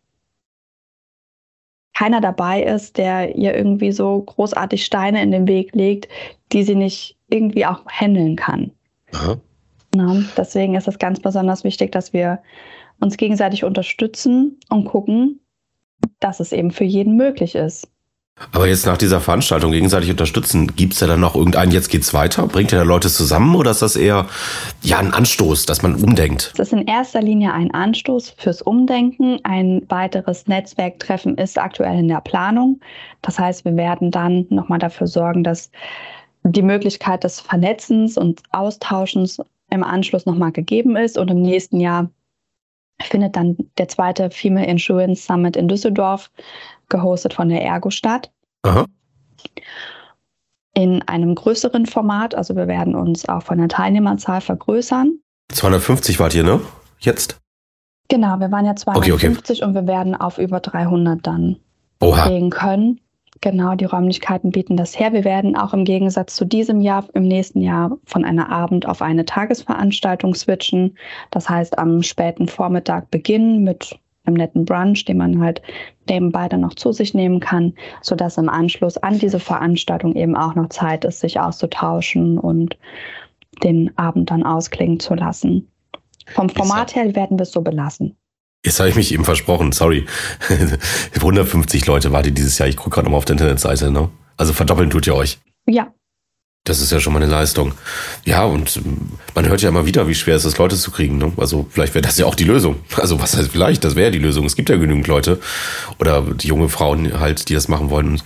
keiner 1.99 2.21
dabei 2.21 2.63
ist, 2.63 2.97
der 2.97 3.35
ihr 3.35 3.53
irgendwie 3.53 3.91
so 3.91 4.21
großartig 4.21 4.85
Steine 4.85 5.21
in 5.21 5.31
den 5.31 5.49
Weg 5.49 5.75
legt, 5.75 6.07
die 6.53 6.63
sie 6.63 6.75
nicht 6.75 7.17
irgendwie 7.29 7.65
auch 7.65 7.85
handeln 7.87 8.37
kann. 8.37 8.71
Na, 9.93 10.23
deswegen 10.37 10.75
ist 10.75 10.87
es 10.87 10.97
ganz 10.97 11.19
besonders 11.19 11.65
wichtig, 11.65 11.91
dass 11.91 12.13
wir 12.13 12.39
uns 13.01 13.17
gegenseitig 13.17 13.65
unterstützen 13.65 14.57
und 14.69 14.85
gucken, 14.85 15.41
dass 16.21 16.39
es 16.39 16.53
eben 16.53 16.71
für 16.71 16.85
jeden 16.85 17.17
möglich 17.17 17.55
ist. 17.55 17.89
Aber 18.51 18.67
jetzt 18.67 18.85
nach 18.85 18.97
dieser 18.97 19.19
Veranstaltung 19.19 19.71
gegenseitig 19.71 20.09
unterstützen, 20.09 20.75
gibt 20.75 20.93
es 20.93 20.99
ja 21.01 21.07
dann 21.07 21.19
noch 21.19 21.35
irgendeinen, 21.35 21.71
jetzt 21.71 21.89
geht's 21.89 22.13
weiter? 22.13 22.47
Bringt 22.47 22.71
ihr 22.71 22.79
da 22.79 22.83
Leute 22.83 23.09
zusammen 23.09 23.55
oder 23.55 23.71
ist 23.71 23.81
das 23.81 23.95
eher 23.95 24.27
ja 24.81 24.97
ein 24.97 25.13
Anstoß, 25.13 25.65
dass 25.65 25.81
man 25.81 25.95
umdenkt? 25.95 26.53
Das 26.57 26.67
ist 26.67 26.73
in 26.73 26.87
erster 26.87 27.21
Linie 27.21 27.53
ein 27.53 27.71
Anstoß 27.71 28.35
fürs 28.37 28.61
Umdenken. 28.61 29.39
Ein 29.43 29.83
weiteres 29.89 30.47
Netzwerktreffen 30.47 31.37
ist 31.37 31.57
aktuell 31.57 31.99
in 31.99 32.07
der 32.07 32.21
Planung. 32.21 32.79
Das 33.21 33.37
heißt, 33.37 33.65
wir 33.65 33.75
werden 33.75 34.11
dann 34.11 34.45
nochmal 34.49 34.79
dafür 34.79 35.07
sorgen, 35.07 35.43
dass 35.43 35.69
die 36.43 36.61
Möglichkeit 36.61 37.23
des 37.23 37.39
Vernetzens 37.39 38.17
und 38.17 38.41
Austauschens 38.51 39.41
im 39.69 39.83
Anschluss 39.83 40.25
nochmal 40.25 40.51
gegeben 40.51 40.95
ist. 40.95 41.17
Und 41.17 41.29
im 41.29 41.41
nächsten 41.41 41.79
Jahr 41.79 42.09
findet 43.01 43.35
dann 43.35 43.57
der 43.77 43.87
zweite 43.87 44.29
Female 44.29 44.67
Insurance 44.67 45.25
Summit 45.25 45.55
in 45.55 45.67
Düsseldorf 45.67 46.31
gehostet 46.89 47.33
von 47.33 47.49
der 47.49 47.63
Ergo 47.63 47.89
statt. 47.89 48.31
Aha. 48.63 48.85
In 50.73 51.01
einem 51.03 51.35
größeren 51.35 51.85
Format, 51.85 52.35
also 52.35 52.55
wir 52.55 52.67
werden 52.67 52.95
uns 52.95 53.27
auch 53.27 53.43
von 53.43 53.57
der 53.57 53.67
Teilnehmerzahl 53.67 54.41
vergrößern. 54.41 55.19
250 55.51 56.19
wart 56.19 56.35
ihr, 56.35 56.43
ne? 56.43 56.61
Jetzt? 56.99 57.39
Genau, 58.07 58.39
wir 58.39 58.51
waren 58.51 58.65
ja 58.65 58.75
250 58.75 59.13
okay, 59.13 59.35
okay. 59.35 59.63
und 59.63 59.73
wir 59.75 59.87
werden 59.87 60.15
auf 60.15 60.37
über 60.37 60.59
300 60.59 61.25
dann 61.25 61.57
Oha. 62.01 62.27
gehen 62.27 62.49
können. 62.49 62.99
Genau, 63.41 63.75
die 63.75 63.85
Räumlichkeiten 63.85 64.51
bieten 64.51 64.75
das 64.75 64.99
her. 64.99 65.13
Wir 65.13 65.23
werden 65.23 65.55
auch 65.55 65.73
im 65.73 65.85
Gegensatz 65.85 66.35
zu 66.35 66.45
diesem 66.45 66.81
Jahr 66.81 67.05
im 67.13 67.23
nächsten 67.23 67.61
Jahr 67.61 67.97
von 68.05 68.25
einer 68.25 68.49
Abend- 68.49 68.85
auf 68.85 69.01
eine 69.01 69.25
Tagesveranstaltung 69.25 70.35
switchen. 70.35 70.97
Das 71.31 71.47
heißt, 71.47 71.77
am 71.77 72.03
späten 72.03 72.47
Vormittag 72.47 73.11
beginnen 73.11 73.63
mit 73.63 73.97
einem 74.29 74.37
netten 74.37 74.65
Brunch, 74.65 75.05
den 75.05 75.17
man 75.17 75.41
halt 75.41 75.61
nebenbei 76.07 76.47
dann 76.47 76.61
noch 76.61 76.75
zu 76.75 76.91
sich 76.91 77.13
nehmen 77.13 77.39
kann, 77.39 77.73
sodass 78.01 78.37
im 78.37 78.49
Anschluss 78.49 78.97
an 78.97 79.19
diese 79.19 79.39
Veranstaltung 79.39 80.15
eben 80.15 80.35
auch 80.35 80.55
noch 80.55 80.69
Zeit 80.69 81.05
ist, 81.05 81.19
sich 81.19 81.39
auszutauschen 81.39 82.37
und 82.37 82.77
den 83.63 83.97
Abend 83.97 84.31
dann 84.31 84.43
ausklingen 84.43 84.99
zu 84.99 85.15
lassen. 85.15 85.67
Vom 86.27 86.49
Format 86.49 86.95
her 86.95 87.15
werden 87.15 87.37
wir 87.37 87.43
es 87.43 87.51
so 87.51 87.61
belassen. 87.61 88.15
Jetzt 88.65 88.79
habe 88.79 88.89
ich 88.89 88.95
mich 88.95 89.13
eben 89.13 89.25
versprochen, 89.25 89.71
sorry. 89.71 90.05
150 91.15 91.85
Leute 91.87 92.11
wart 92.11 92.25
ihr 92.25 92.33
dieses 92.33 92.57
Jahr. 92.57 92.67
Ich 92.67 92.75
gucke 92.75 92.91
gerade 92.91 93.05
nochmal 93.05 93.19
auf 93.19 93.25
der 93.25 93.33
Internetseite. 93.33 93.89
Ne? 93.89 94.09
Also 94.37 94.53
verdoppeln 94.53 94.89
tut 94.89 95.07
ihr 95.07 95.15
euch. 95.15 95.39
Ja, 95.65 95.93
das 96.69 96.81
ist 96.81 96.91
ja 96.91 96.99
schon 96.99 97.13
mal 97.13 97.21
eine 97.21 97.31
Leistung. 97.31 97.73
Ja, 98.25 98.43
und 98.43 98.77
ähm, 98.77 98.97
man 99.35 99.47
hört 99.47 99.61
ja 99.61 99.69
immer 99.69 99.85
wieder, 99.85 100.07
wie 100.07 100.15
schwer 100.15 100.35
es 100.35 100.45
ist, 100.45 100.57
Leute 100.57 100.75
zu 100.75 100.91
kriegen. 100.91 101.17
Ne? 101.17 101.31
Also 101.37 101.67
vielleicht 101.69 101.95
wäre 101.95 102.03
das 102.03 102.17
ja 102.17 102.25
auch 102.25 102.35
die 102.35 102.43
Lösung. 102.43 102.75
Also 102.95 103.19
was 103.19 103.35
heißt 103.35 103.49
vielleicht? 103.51 103.83
Das 103.83 103.95
wäre 103.95 104.11
die 104.11 104.19
Lösung. 104.19 104.45
Es 104.45 104.55
gibt 104.55 104.69
ja 104.69 104.77
genügend 104.77 105.07
Leute 105.07 105.39
oder 105.99 106.23
junge 106.41 106.69
Frauen 106.69 107.19
halt, 107.19 107.49
die 107.49 107.53
das 107.53 107.67
machen 107.67 107.89
wollen. 107.89 108.09
Und 108.09 108.23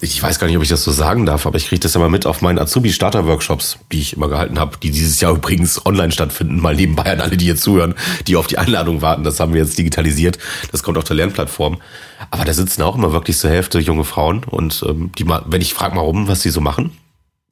ich 0.00 0.22
weiß 0.22 0.38
gar 0.38 0.46
nicht, 0.46 0.56
ob 0.56 0.62
ich 0.62 0.68
das 0.68 0.84
so 0.84 0.92
sagen 0.92 1.26
darf, 1.26 1.46
aber 1.46 1.56
ich 1.56 1.68
kriege 1.68 1.80
das 1.80 1.94
ja 1.94 2.00
mal 2.00 2.10
mit 2.10 2.26
auf 2.26 2.42
meinen 2.42 2.58
Azubi-Starter-Workshops, 2.58 3.78
die 3.90 4.00
ich 4.00 4.12
immer 4.14 4.28
gehalten 4.28 4.58
habe, 4.58 4.76
die 4.82 4.90
dieses 4.90 5.20
Jahr 5.20 5.32
übrigens 5.32 5.84
online 5.84 6.12
stattfinden. 6.12 6.60
Mal 6.60 6.76
nebenbei 6.76 7.04
an 7.04 7.20
alle, 7.20 7.36
die 7.36 7.46
jetzt 7.46 7.62
zuhören, 7.62 7.94
die 8.26 8.36
auf 8.36 8.46
die 8.46 8.58
Einladung 8.58 9.02
warten. 9.02 9.24
Das 9.24 9.40
haben 9.40 9.54
wir 9.54 9.62
jetzt 9.62 9.78
digitalisiert. 9.78 10.38
Das 10.70 10.82
kommt 10.82 10.98
auf 10.98 11.04
der 11.04 11.16
Lernplattform. 11.16 11.78
Aber 12.30 12.44
da 12.44 12.52
sitzen 12.52 12.82
auch 12.82 12.96
immer 12.96 13.12
wirklich 13.12 13.38
zur 13.38 13.50
Hälfte 13.50 13.78
junge 13.78 14.04
Frauen. 14.04 14.44
Und 14.44 14.84
ähm, 14.86 15.10
die 15.18 15.26
wenn 15.46 15.60
ich 15.60 15.74
frage 15.74 15.94
mal 15.94 16.02
rum, 16.02 16.28
was 16.28 16.40
die 16.40 16.50
so 16.50 16.60
machen, 16.60 16.92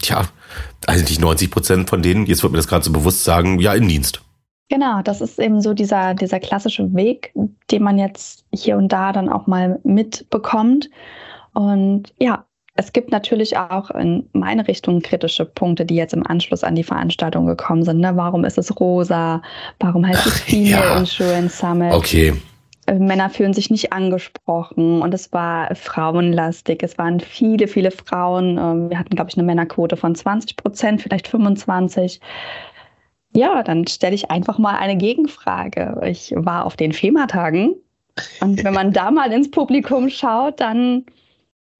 tja, 0.01 0.25
eigentlich 0.87 1.21
90 1.21 1.51
Prozent 1.51 1.91
von 1.91 2.03
denen, 2.03 2.27
jetzt 2.27 2.43
wird 2.43 2.53
mir 2.53 2.59
das 2.59 2.69
gerade 2.69 2.85
so 2.85 2.93
bewusst 2.93 3.25
sagen, 3.25 3.59
ja, 3.61 3.75
Innendienst. 3.75 4.23
Genau, 4.69 5.01
das 5.03 5.21
ist 5.21 5.39
eben 5.39 5.61
so 5.61 5.75
dieser, 5.75 6.15
dieser 6.15 6.41
klassische 6.41 6.93
Weg, 6.95 7.33
den 7.71 7.83
man 7.83 7.99
jetzt 7.99 8.45
hier 8.53 8.77
und 8.77 8.89
da 8.89 9.13
dann 9.13 9.29
auch 9.29 9.47
mal 9.47 9.79
mitbekommt. 9.85 10.91
Und 11.55 12.13
ja, 12.19 12.45
es 12.75 12.93
gibt 12.93 13.11
natürlich 13.11 13.57
auch 13.57 13.91
in 13.91 14.29
meine 14.33 14.67
Richtung 14.67 15.01
kritische 15.01 15.45
Punkte, 15.45 15.87
die 15.87 15.95
jetzt 15.95 16.15
im 16.15 16.27
Anschluss 16.27 16.65
an 16.65 16.75
die 16.75 16.83
Veranstaltung 16.83 17.47
gekommen 17.47 17.85
sind. 17.85 18.01
Ne? 18.01 18.17
Warum 18.17 18.45
ist 18.45 18.59
es 18.59 18.79
rosa? 18.79 19.41
Warum 19.79 20.07
heißt 20.07 20.27
es 20.27 20.41
Female 20.41 20.71
ja. 20.71 20.99
Insurance 20.99 21.57
Summit? 21.57 21.95
Okay. 21.95 22.35
Männer 22.93 23.31
fühlen 23.31 23.53
sich 23.53 23.71
nicht 23.71 23.93
angesprochen 23.93 25.03
und 25.03 25.13
es 25.13 25.33
war 25.33 25.75
frauenlastig. 25.75 26.83
Es 26.83 26.99
waren 26.99 27.21
viele, 27.21 27.69
viele 27.69 27.91
Frauen. 27.91 28.59
Ähm, 28.59 28.91
wir 28.91 28.99
hatten, 28.99 29.15
glaube 29.15 29.31
ich, 29.31 29.37
eine 29.37 29.47
Männerquote 29.47 29.97
von 29.97 30.15
20 30.15 30.57
Prozent, 30.57 31.03
vielleicht 31.03 31.29
25. 31.29 32.21
Ja, 33.35 33.63
dann 33.63 33.87
stelle 33.87 34.15
ich 34.15 34.31
einfach 34.31 34.59
mal 34.59 34.77
eine 34.77 34.97
Gegenfrage. 34.97 36.01
Ich 36.05 36.33
war 36.37 36.65
auf 36.65 36.77
den 36.77 36.93
FEMA-Tagen 36.93 37.75
und 38.41 38.65
wenn 38.65 38.75
man 38.75 38.93
da 38.93 39.11
mal 39.11 39.31
ins 39.33 39.51
Publikum 39.51 40.09
schaut, 40.09 40.61
dann 40.61 41.05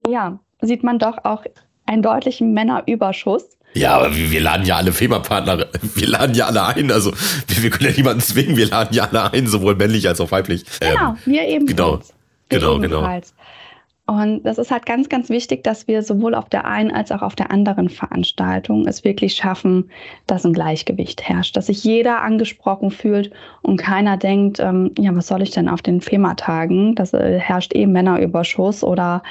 ja, 0.07 0.39
sieht 0.61 0.83
man 0.83 0.99
doch 0.99 1.23
auch 1.23 1.43
einen 1.85 2.01
deutlichen 2.01 2.53
Männerüberschuss. 2.53 3.56
Ja, 3.73 3.97
aber 3.97 4.15
wir, 4.15 4.31
wir 4.31 4.41
laden 4.41 4.65
ja 4.65 4.77
alle 4.77 4.91
FEMA-Partner, 4.91 5.67
wir 5.95 6.07
laden 6.07 6.35
ja 6.35 6.47
alle 6.47 6.65
ein. 6.65 6.91
Also 6.91 7.11
wir, 7.47 7.63
wir, 7.63 7.69
können 7.69 7.89
ja 7.89 7.95
niemanden 7.95 8.21
zwingen, 8.21 8.57
wir 8.57 8.67
laden 8.67 8.93
ja 8.93 9.05
alle 9.05 9.31
ein, 9.31 9.47
sowohl 9.47 9.75
männlich 9.75 10.07
als 10.07 10.19
auch 10.19 10.31
weiblich. 10.31 10.65
Genau, 10.79 11.09
ähm, 11.09 11.17
wir 11.25 11.47
eben. 11.47 11.65
Genau, 11.65 12.01
genau, 12.49 12.79
genau. 12.79 13.21
Und 14.09 14.43
das 14.43 14.57
ist 14.57 14.71
halt 14.71 14.85
ganz, 14.85 15.09
ganz 15.09 15.29
wichtig, 15.29 15.65
dass 15.65 15.85
wir 15.89 16.01
sowohl 16.01 16.33
auf 16.33 16.47
der 16.47 16.63
einen 16.63 16.91
als 16.91 17.11
auch 17.11 17.21
auf 17.21 17.35
der 17.35 17.51
anderen 17.51 17.89
Veranstaltung 17.89 18.87
es 18.87 19.03
wirklich 19.03 19.33
schaffen, 19.35 19.91
dass 20.27 20.45
ein 20.45 20.53
Gleichgewicht 20.53 21.27
herrscht, 21.27 21.57
dass 21.57 21.65
sich 21.65 21.83
jeder 21.83 22.21
angesprochen 22.21 22.89
fühlt 22.89 23.31
und 23.63 23.75
keiner 23.75 24.15
denkt, 24.15 24.61
ähm, 24.61 24.91
ja, 24.97 25.13
was 25.13 25.27
soll 25.27 25.41
ich 25.41 25.51
denn 25.51 25.67
auf 25.67 25.81
den 25.81 25.99
FEMA-Tagen? 25.99 26.95
Das 26.95 27.13
äh, 27.13 27.37
herrscht 27.37 27.75
eh 27.75 27.85
Männerüberschuss 27.85 28.81
oder 28.81 29.23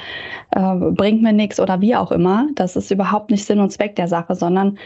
äh, 0.51 0.75
bringt 0.75 1.23
mir 1.23 1.33
nichts 1.33 1.59
oder 1.59 1.81
wie 1.81 1.95
auch 1.95 2.11
immer. 2.11 2.47
Das 2.53 2.75
ist 2.75 2.91
überhaupt 2.91 3.31
nicht 3.31 3.45
Sinn 3.45 3.59
und 3.59 3.71
Zweck 3.71 3.95
der 3.95 4.07
Sache, 4.07 4.35
sondern 4.35 4.77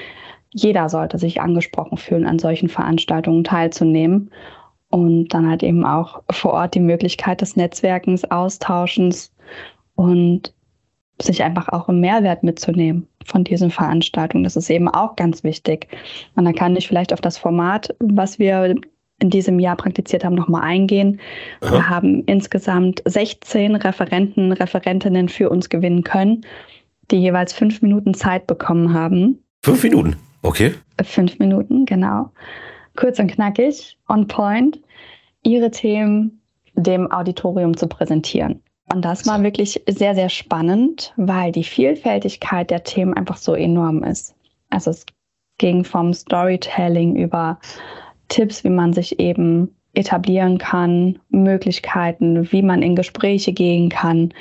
jeder 0.53 0.87
sollte 0.87 1.17
sich 1.17 1.41
angesprochen 1.41 1.97
fühlen, 1.97 2.25
an 2.25 2.39
solchen 2.39 2.69
Veranstaltungen 2.69 3.43
teilzunehmen 3.43 4.31
und 4.89 5.33
dann 5.33 5.49
halt 5.49 5.63
eben 5.63 5.85
auch 5.85 6.21
vor 6.29 6.53
Ort 6.53 6.75
die 6.75 6.79
Möglichkeit 6.79 7.41
des 7.41 7.57
Netzwerkens, 7.57 8.29
Austauschens 8.31 9.33
und 10.01 10.53
sich 11.21 11.43
einfach 11.43 11.69
auch 11.69 11.87
im 11.87 11.99
Mehrwert 11.99 12.41
mitzunehmen 12.41 13.07
von 13.25 13.43
diesen 13.43 13.69
Veranstaltungen. 13.69 14.43
Das 14.43 14.55
ist 14.55 14.69
eben 14.71 14.87
auch 14.87 15.15
ganz 15.15 15.43
wichtig. 15.43 15.87
Und 16.35 16.45
dann 16.45 16.55
kann 16.55 16.75
ich 16.75 16.87
vielleicht 16.87 17.13
auf 17.13 17.21
das 17.21 17.37
Format, 17.37 17.95
was 17.99 18.39
wir 18.39 18.75
in 19.19 19.29
diesem 19.29 19.59
Jahr 19.59 19.75
praktiziert 19.75 20.25
haben, 20.25 20.33
nochmal 20.33 20.63
eingehen. 20.63 21.19
Aha. 21.61 21.71
Wir 21.73 21.89
haben 21.89 22.23
insgesamt 22.23 23.03
16 23.05 23.75
Referenten, 23.75 24.51
Referentinnen 24.51 25.29
für 25.29 25.51
uns 25.51 25.69
gewinnen 25.69 26.03
können, 26.03 26.41
die 27.11 27.17
jeweils 27.17 27.53
fünf 27.53 27.83
Minuten 27.83 28.15
Zeit 28.15 28.47
bekommen 28.47 28.91
haben. 28.91 29.43
Fünf 29.61 29.83
Minuten, 29.83 30.15
okay. 30.41 30.73
Fünf 31.03 31.37
Minuten, 31.37 31.85
genau. 31.85 32.31
Kurz 32.95 33.19
und 33.19 33.27
knackig, 33.27 33.95
on 34.09 34.27
point, 34.27 34.79
ihre 35.43 35.69
Themen 35.69 36.41
dem 36.73 37.11
Auditorium 37.11 37.77
zu 37.77 37.85
präsentieren. 37.85 38.63
Und 38.93 39.05
das 39.05 39.25
war 39.25 39.41
wirklich 39.43 39.81
sehr, 39.87 40.15
sehr 40.15 40.29
spannend, 40.29 41.13
weil 41.15 41.51
die 41.51 41.63
Vielfältigkeit 41.63 42.69
der 42.69 42.83
Themen 42.83 43.13
einfach 43.13 43.37
so 43.37 43.53
enorm 43.53 44.03
ist. 44.03 44.35
Also 44.69 44.91
es 44.91 45.05
ging 45.57 45.83
vom 45.83 46.13
Storytelling 46.13 47.15
über 47.15 47.59
Tipps, 48.27 48.63
wie 48.63 48.69
man 48.69 48.93
sich 48.93 49.19
eben 49.19 49.73
etablieren 49.93 50.57
kann, 50.57 51.19
Möglichkeiten, 51.29 52.51
wie 52.51 52.61
man 52.61 52.81
in 52.81 52.95
Gespräche 52.95 53.53
gehen 53.53 53.89
kann 53.89 54.33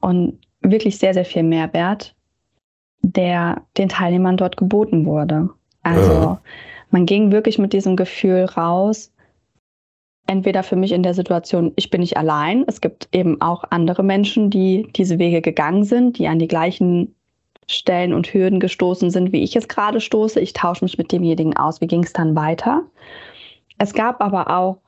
und 0.00 0.38
wirklich 0.62 0.98
sehr, 0.98 1.14
sehr 1.14 1.24
viel 1.24 1.42
Mehrwert, 1.42 2.14
der 3.02 3.62
den 3.76 3.88
Teilnehmern 3.88 4.36
dort 4.36 4.56
geboten 4.56 5.04
wurde. 5.04 5.50
Also 5.82 6.38
man 6.90 7.06
ging 7.06 7.30
wirklich 7.30 7.58
mit 7.58 7.72
diesem 7.72 7.96
Gefühl 7.96 8.44
raus, 8.44 9.12
entweder 10.26 10.62
für 10.62 10.76
mich 10.76 10.92
in 10.92 11.02
der 11.02 11.14
Situation, 11.14 11.72
ich 11.76 11.90
bin 11.90 12.00
nicht 12.00 12.16
allein. 12.16 12.64
Es 12.66 12.80
gibt 12.80 13.08
eben 13.12 13.40
auch 13.40 13.64
andere 13.70 14.02
Menschen, 14.02 14.50
die 14.50 14.88
diese 14.96 15.18
Wege 15.18 15.40
gegangen 15.40 15.84
sind, 15.84 16.18
die 16.18 16.26
an 16.26 16.38
die 16.38 16.48
gleichen 16.48 17.14
Stellen 17.68 18.12
und 18.12 18.32
Hürden 18.32 18.60
gestoßen 18.60 19.10
sind, 19.10 19.32
wie 19.32 19.42
ich 19.42 19.56
es 19.56 19.68
gerade 19.68 20.00
stoße. 20.00 20.40
Ich 20.40 20.52
tausche 20.52 20.84
mich 20.84 20.98
mit 20.98 21.10
demjenigen 21.10 21.56
aus. 21.56 21.80
Wie 21.80 21.86
ging 21.86 22.04
es 22.04 22.12
dann 22.12 22.36
weiter? 22.36 22.82
Es 23.78 23.92
gab 23.92 24.22
aber 24.22 24.50
auch 24.50 24.78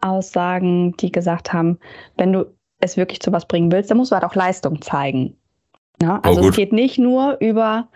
Aussagen, 0.00 0.96
die 0.98 1.12
gesagt 1.12 1.52
haben, 1.52 1.78
wenn 2.16 2.32
du 2.32 2.46
es 2.80 2.96
wirklich 2.96 3.20
zu 3.20 3.32
was 3.32 3.46
bringen 3.46 3.72
willst, 3.72 3.90
dann 3.90 3.98
musst 3.98 4.10
du 4.10 4.14
halt 4.14 4.24
auch 4.24 4.34
Leistung 4.34 4.82
zeigen. 4.82 5.36
Ja, 6.02 6.20
also 6.22 6.42
oh, 6.42 6.48
es 6.48 6.56
geht 6.56 6.72
nicht 6.72 6.98
nur 6.98 7.38
über, 7.40 7.88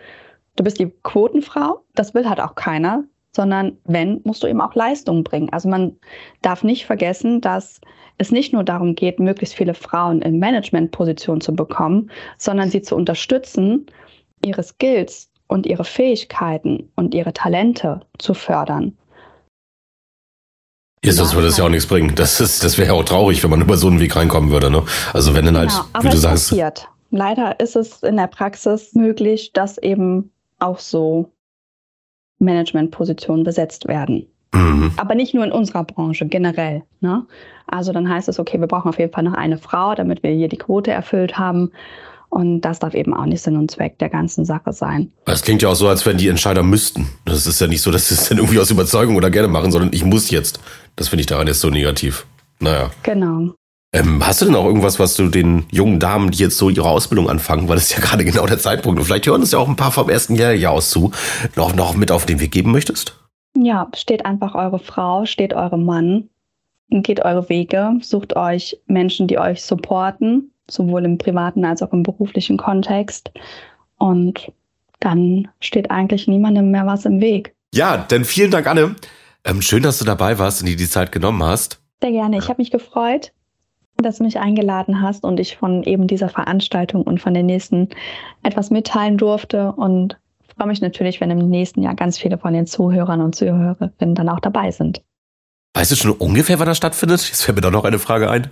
du 0.55 0.63
bist 0.63 0.79
die 0.79 0.91
Quotenfrau, 1.03 1.83
das 1.95 2.13
will 2.13 2.27
halt 2.27 2.39
auch 2.39 2.55
keiner, 2.55 3.03
sondern 3.39 3.77
wenn, 3.85 4.19
musst 4.25 4.43
du 4.43 4.47
eben 4.47 4.59
auch 4.59 4.75
Leistung 4.75 5.23
bringen. 5.23 5.47
Also 5.53 5.69
man 5.69 5.95
darf 6.41 6.61
nicht 6.61 6.85
vergessen, 6.85 7.39
dass 7.39 7.79
es 8.17 8.33
nicht 8.33 8.51
nur 8.51 8.65
darum 8.65 8.95
geht, 8.95 9.17
möglichst 9.17 9.55
viele 9.55 9.73
Frauen 9.73 10.21
in 10.21 10.39
Managementpositionen 10.39 11.39
zu 11.39 11.55
bekommen, 11.55 12.11
sondern 12.37 12.69
sie 12.69 12.81
zu 12.81 12.97
unterstützen, 12.97 13.85
ihre 14.43 14.61
Skills 14.61 15.31
und 15.47 15.65
ihre 15.67 15.85
Fähigkeiten 15.85 16.91
und 16.97 17.13
ihre 17.13 17.31
Talente 17.31 18.01
zu 18.17 18.33
fördern. 18.33 18.97
Ja, 21.05 21.13
sonst 21.13 21.33
würde 21.33 21.47
es 21.47 21.55
ja 21.55 21.63
auch 21.63 21.69
nichts 21.69 21.87
bringen. 21.87 22.15
Das, 22.15 22.41
ist, 22.41 22.61
das 22.61 22.77
wäre 22.77 22.89
ja 22.89 22.93
auch 22.93 23.05
traurig, 23.05 23.41
wenn 23.41 23.51
man 23.51 23.61
über 23.61 23.77
so 23.77 23.87
einen 23.87 24.01
Weg 24.01 24.17
reinkommen 24.17 24.51
würde. 24.51 24.69
Ne? 24.69 24.83
Also 25.13 25.33
wenn 25.33 25.45
dann 25.45 25.57
halt, 25.57 25.69
genau, 25.69 26.03
wie 26.03 26.09
du 26.09 26.17
sagst. 26.17 26.49
Passiert. 26.49 26.89
Leider 27.11 27.57
ist 27.61 27.77
es 27.77 28.03
in 28.03 28.17
der 28.17 28.27
Praxis 28.27 28.95
möglich, 28.95 29.53
dass 29.53 29.77
eben 29.77 30.29
auch 30.59 30.79
so 30.79 31.31
Managementpositionen 32.39 33.43
besetzt 33.43 33.87
werden. 33.87 34.27
Mhm. 34.53 34.91
Aber 34.97 35.15
nicht 35.15 35.33
nur 35.33 35.43
in 35.43 35.51
unserer 35.51 35.83
Branche, 35.83 36.25
generell. 36.25 36.83
Ne? 37.01 37.25
Also 37.67 37.91
dann 37.91 38.09
heißt 38.09 38.27
es, 38.29 38.39
okay, 38.39 38.59
wir 38.59 38.67
brauchen 38.67 38.89
auf 38.89 38.99
jeden 38.99 39.13
Fall 39.13 39.23
noch 39.23 39.33
eine 39.33 39.57
Frau, 39.57 39.93
damit 39.95 40.23
wir 40.23 40.31
hier 40.31 40.49
die 40.49 40.57
Quote 40.57 40.91
erfüllt 40.91 41.37
haben. 41.37 41.71
Und 42.29 42.61
das 42.61 42.79
darf 42.79 42.93
eben 42.93 43.13
auch 43.13 43.25
nicht 43.25 43.41
Sinn 43.41 43.57
und 43.57 43.71
Zweck 43.71 43.97
der 43.97 44.09
ganzen 44.09 44.45
Sache 44.45 44.71
sein. 44.71 45.11
Das 45.25 45.41
klingt 45.41 45.63
ja 45.63 45.69
auch 45.69 45.75
so, 45.75 45.87
als 45.87 46.05
wenn 46.05 46.17
die 46.17 46.27
Entscheider 46.27 46.61
müssten. 46.61 47.07
Das 47.25 47.47
ist 47.47 47.59
ja 47.59 47.67
nicht 47.67 47.81
so, 47.81 47.89
dass 47.91 48.09
sie 48.09 48.15
es 48.15 48.29
dann 48.29 48.37
irgendwie 48.37 48.59
aus 48.59 48.69
Überzeugung 48.69 49.15
oder 49.15 49.31
gerne 49.31 49.47
machen, 49.47 49.71
sondern 49.71 49.91
ich 49.93 50.05
muss 50.05 50.29
jetzt. 50.29 50.59
Das 50.95 51.07
finde 51.09 51.21
ich 51.21 51.27
daran 51.27 51.47
jetzt 51.47 51.59
so 51.59 51.69
negativ. 51.69 52.27
Naja. 52.59 52.91
Genau. 53.03 53.53
Ähm, 53.91 54.25
hast 54.25 54.41
du 54.41 54.45
denn 54.45 54.55
auch 54.55 54.65
irgendwas, 54.65 54.99
was 54.99 55.15
du 55.15 55.29
den 55.29 55.65
jungen 55.71 55.99
Damen, 55.99 56.29
die 56.29 56.37
jetzt 56.43 56.57
so 56.57 56.69
ihre 56.69 56.87
Ausbildung 56.87 57.27
anfangen, 57.27 57.67
weil 57.67 57.75
das 57.75 57.85
ist 57.85 57.97
ja 57.97 58.03
gerade 58.05 58.23
genau 58.23 58.45
der 58.45 58.59
Zeitpunkt 58.59 58.99
und 58.99 59.05
vielleicht 59.05 59.25
hören 59.25 59.41
es 59.41 59.51
ja 59.51 59.57
auch 59.57 59.67
ein 59.67 59.75
paar 59.75 59.91
vom 59.91 60.09
ersten 60.09 60.35
Jahr, 60.35 60.53
Jahr 60.53 60.73
aus 60.73 60.91
zu, 60.91 61.11
noch, 61.55 61.75
noch 61.75 61.95
mit 61.95 62.11
auf 62.11 62.27
den 62.27 62.39
Weg 62.39 62.51
geben 62.51 62.71
möchtest? 62.71 63.19
Ja, 63.57 63.89
steht 63.95 64.25
einfach 64.25 64.53
eure 64.53 64.77
Frau, 64.77 65.25
steht 65.25 65.55
eure 65.55 65.79
Mann, 65.79 66.29
geht 66.91 67.25
eure 67.25 67.49
Wege, 67.49 67.93
sucht 68.01 68.35
euch 68.35 68.79
Menschen, 68.85 69.27
die 69.27 69.39
euch 69.39 69.63
supporten, 69.63 70.51
sowohl 70.69 71.03
im 71.05 71.17
privaten 71.17 71.65
als 71.65 71.81
auch 71.81 71.91
im 71.91 72.03
beruflichen 72.03 72.57
Kontext 72.57 73.31
und 73.97 74.51
dann 74.99 75.47
steht 75.61 75.89
eigentlich 75.89 76.27
niemandem 76.27 76.69
mehr 76.69 76.85
was 76.85 77.05
im 77.05 77.21
Weg. 77.21 77.55
Ja, 77.73 77.97
denn 77.97 78.23
vielen 78.23 78.51
Dank, 78.51 78.67
Anne. 78.67 78.95
Ähm, 79.43 79.63
schön, 79.63 79.81
dass 79.81 79.97
du 79.97 80.05
dabei 80.05 80.37
warst 80.37 80.61
und 80.61 80.67
dir 80.67 80.75
die 80.75 80.89
Zeit 80.89 81.11
genommen 81.11 81.41
hast. 81.41 81.81
Sehr 82.01 82.11
gerne. 82.11 82.37
Ich 82.37 82.49
habe 82.49 82.61
mich 82.61 82.69
gefreut 82.69 83.31
dass 84.01 84.17
du 84.17 84.23
mich 84.23 84.39
eingeladen 84.39 85.01
hast 85.01 85.23
und 85.23 85.39
ich 85.39 85.57
von 85.57 85.83
eben 85.83 86.07
dieser 86.07 86.29
Veranstaltung 86.29 87.03
und 87.03 87.19
von 87.19 87.33
der 87.33 87.43
nächsten 87.43 87.89
etwas 88.43 88.69
mitteilen 88.69 89.17
durfte 89.17 89.71
und 89.71 90.17
freue 90.55 90.67
mich 90.67 90.81
natürlich, 90.81 91.21
wenn 91.21 91.31
im 91.31 91.49
nächsten 91.49 91.81
Jahr 91.81 91.95
ganz 91.95 92.17
viele 92.17 92.37
von 92.37 92.53
den 92.53 92.67
Zuhörern 92.67 93.21
und 93.21 93.35
Zuhörerinnen 93.35 94.15
dann 94.15 94.29
auch 94.29 94.39
dabei 94.39 94.71
sind. 94.71 95.01
Weißt 95.73 95.91
du 95.91 95.95
schon 95.95 96.11
ungefähr, 96.11 96.59
wann 96.59 96.67
das 96.67 96.77
stattfindet? 96.77 97.21
Jetzt 97.21 97.43
fällt 97.43 97.55
mir 97.55 97.61
doch 97.61 97.71
noch 97.71 97.85
eine 97.85 97.99
Frage 97.99 98.29
ein. 98.29 98.49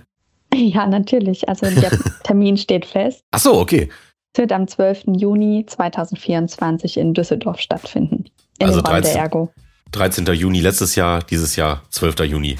Ja, 0.54 0.86
natürlich. 0.86 1.48
Also 1.48 1.66
der 1.68 1.90
Termin 2.22 2.56
steht 2.56 2.86
fest. 2.86 3.22
Ach 3.32 3.40
so, 3.40 3.58
okay. 3.58 3.90
Es 4.34 4.40
wird 4.40 4.52
am 4.52 4.66
12. 4.66 5.04
Juni 5.16 5.64
2024 5.66 6.96
in 6.96 7.12
Düsseldorf 7.12 7.60
stattfinden. 7.60 8.24
In 8.58 8.68
also 8.68 8.80
13, 8.80 9.12
der 9.12 9.22
Ergo. 9.22 9.52
13. 9.92 10.26
Juni 10.26 10.60
letztes 10.60 10.94
Jahr, 10.94 11.22
dieses 11.22 11.56
Jahr 11.56 11.82
12. 11.90 12.20
Juni. 12.20 12.56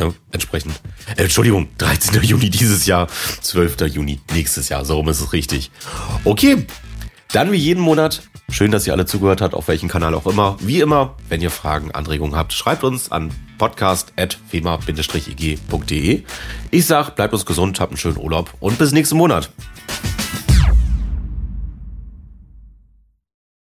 Ja, 0.00 0.10
entsprechend. 0.32 0.80
Äh, 1.16 1.24
Entschuldigung, 1.24 1.68
13. 1.78 2.22
Juni 2.22 2.48
dieses 2.48 2.86
Jahr, 2.86 3.08
12. 3.42 3.82
Juni 3.82 4.18
nächstes 4.32 4.70
Jahr. 4.70 4.86
So 4.86 4.96
rum 4.96 5.08
ist 5.08 5.20
es 5.20 5.34
richtig. 5.34 5.70
Okay, 6.24 6.66
dann 7.32 7.52
wie 7.52 7.56
jeden 7.56 7.82
Monat. 7.82 8.22
Schön, 8.50 8.72
dass 8.72 8.86
ihr 8.86 8.94
alle 8.94 9.04
zugehört 9.06 9.40
habt, 9.42 9.54
auf 9.54 9.68
welchem 9.68 9.88
Kanal 9.88 10.14
auch 10.14 10.26
immer. 10.26 10.56
Wie 10.60 10.80
immer, 10.80 11.16
wenn 11.28 11.42
ihr 11.42 11.50
Fragen, 11.50 11.92
Anregungen 11.92 12.34
habt, 12.34 12.52
schreibt 12.52 12.82
uns 12.82 13.12
an 13.12 13.30
podcast.fema-ig.de. 13.58 16.24
Ich 16.70 16.86
sag, 16.86 17.14
bleibt 17.14 17.34
uns 17.34 17.44
gesund, 17.44 17.78
habt 17.78 17.92
einen 17.92 17.98
schönen 17.98 18.16
Urlaub 18.16 18.54
und 18.58 18.78
bis 18.78 18.92
nächsten 18.92 19.18
Monat. 19.18 19.50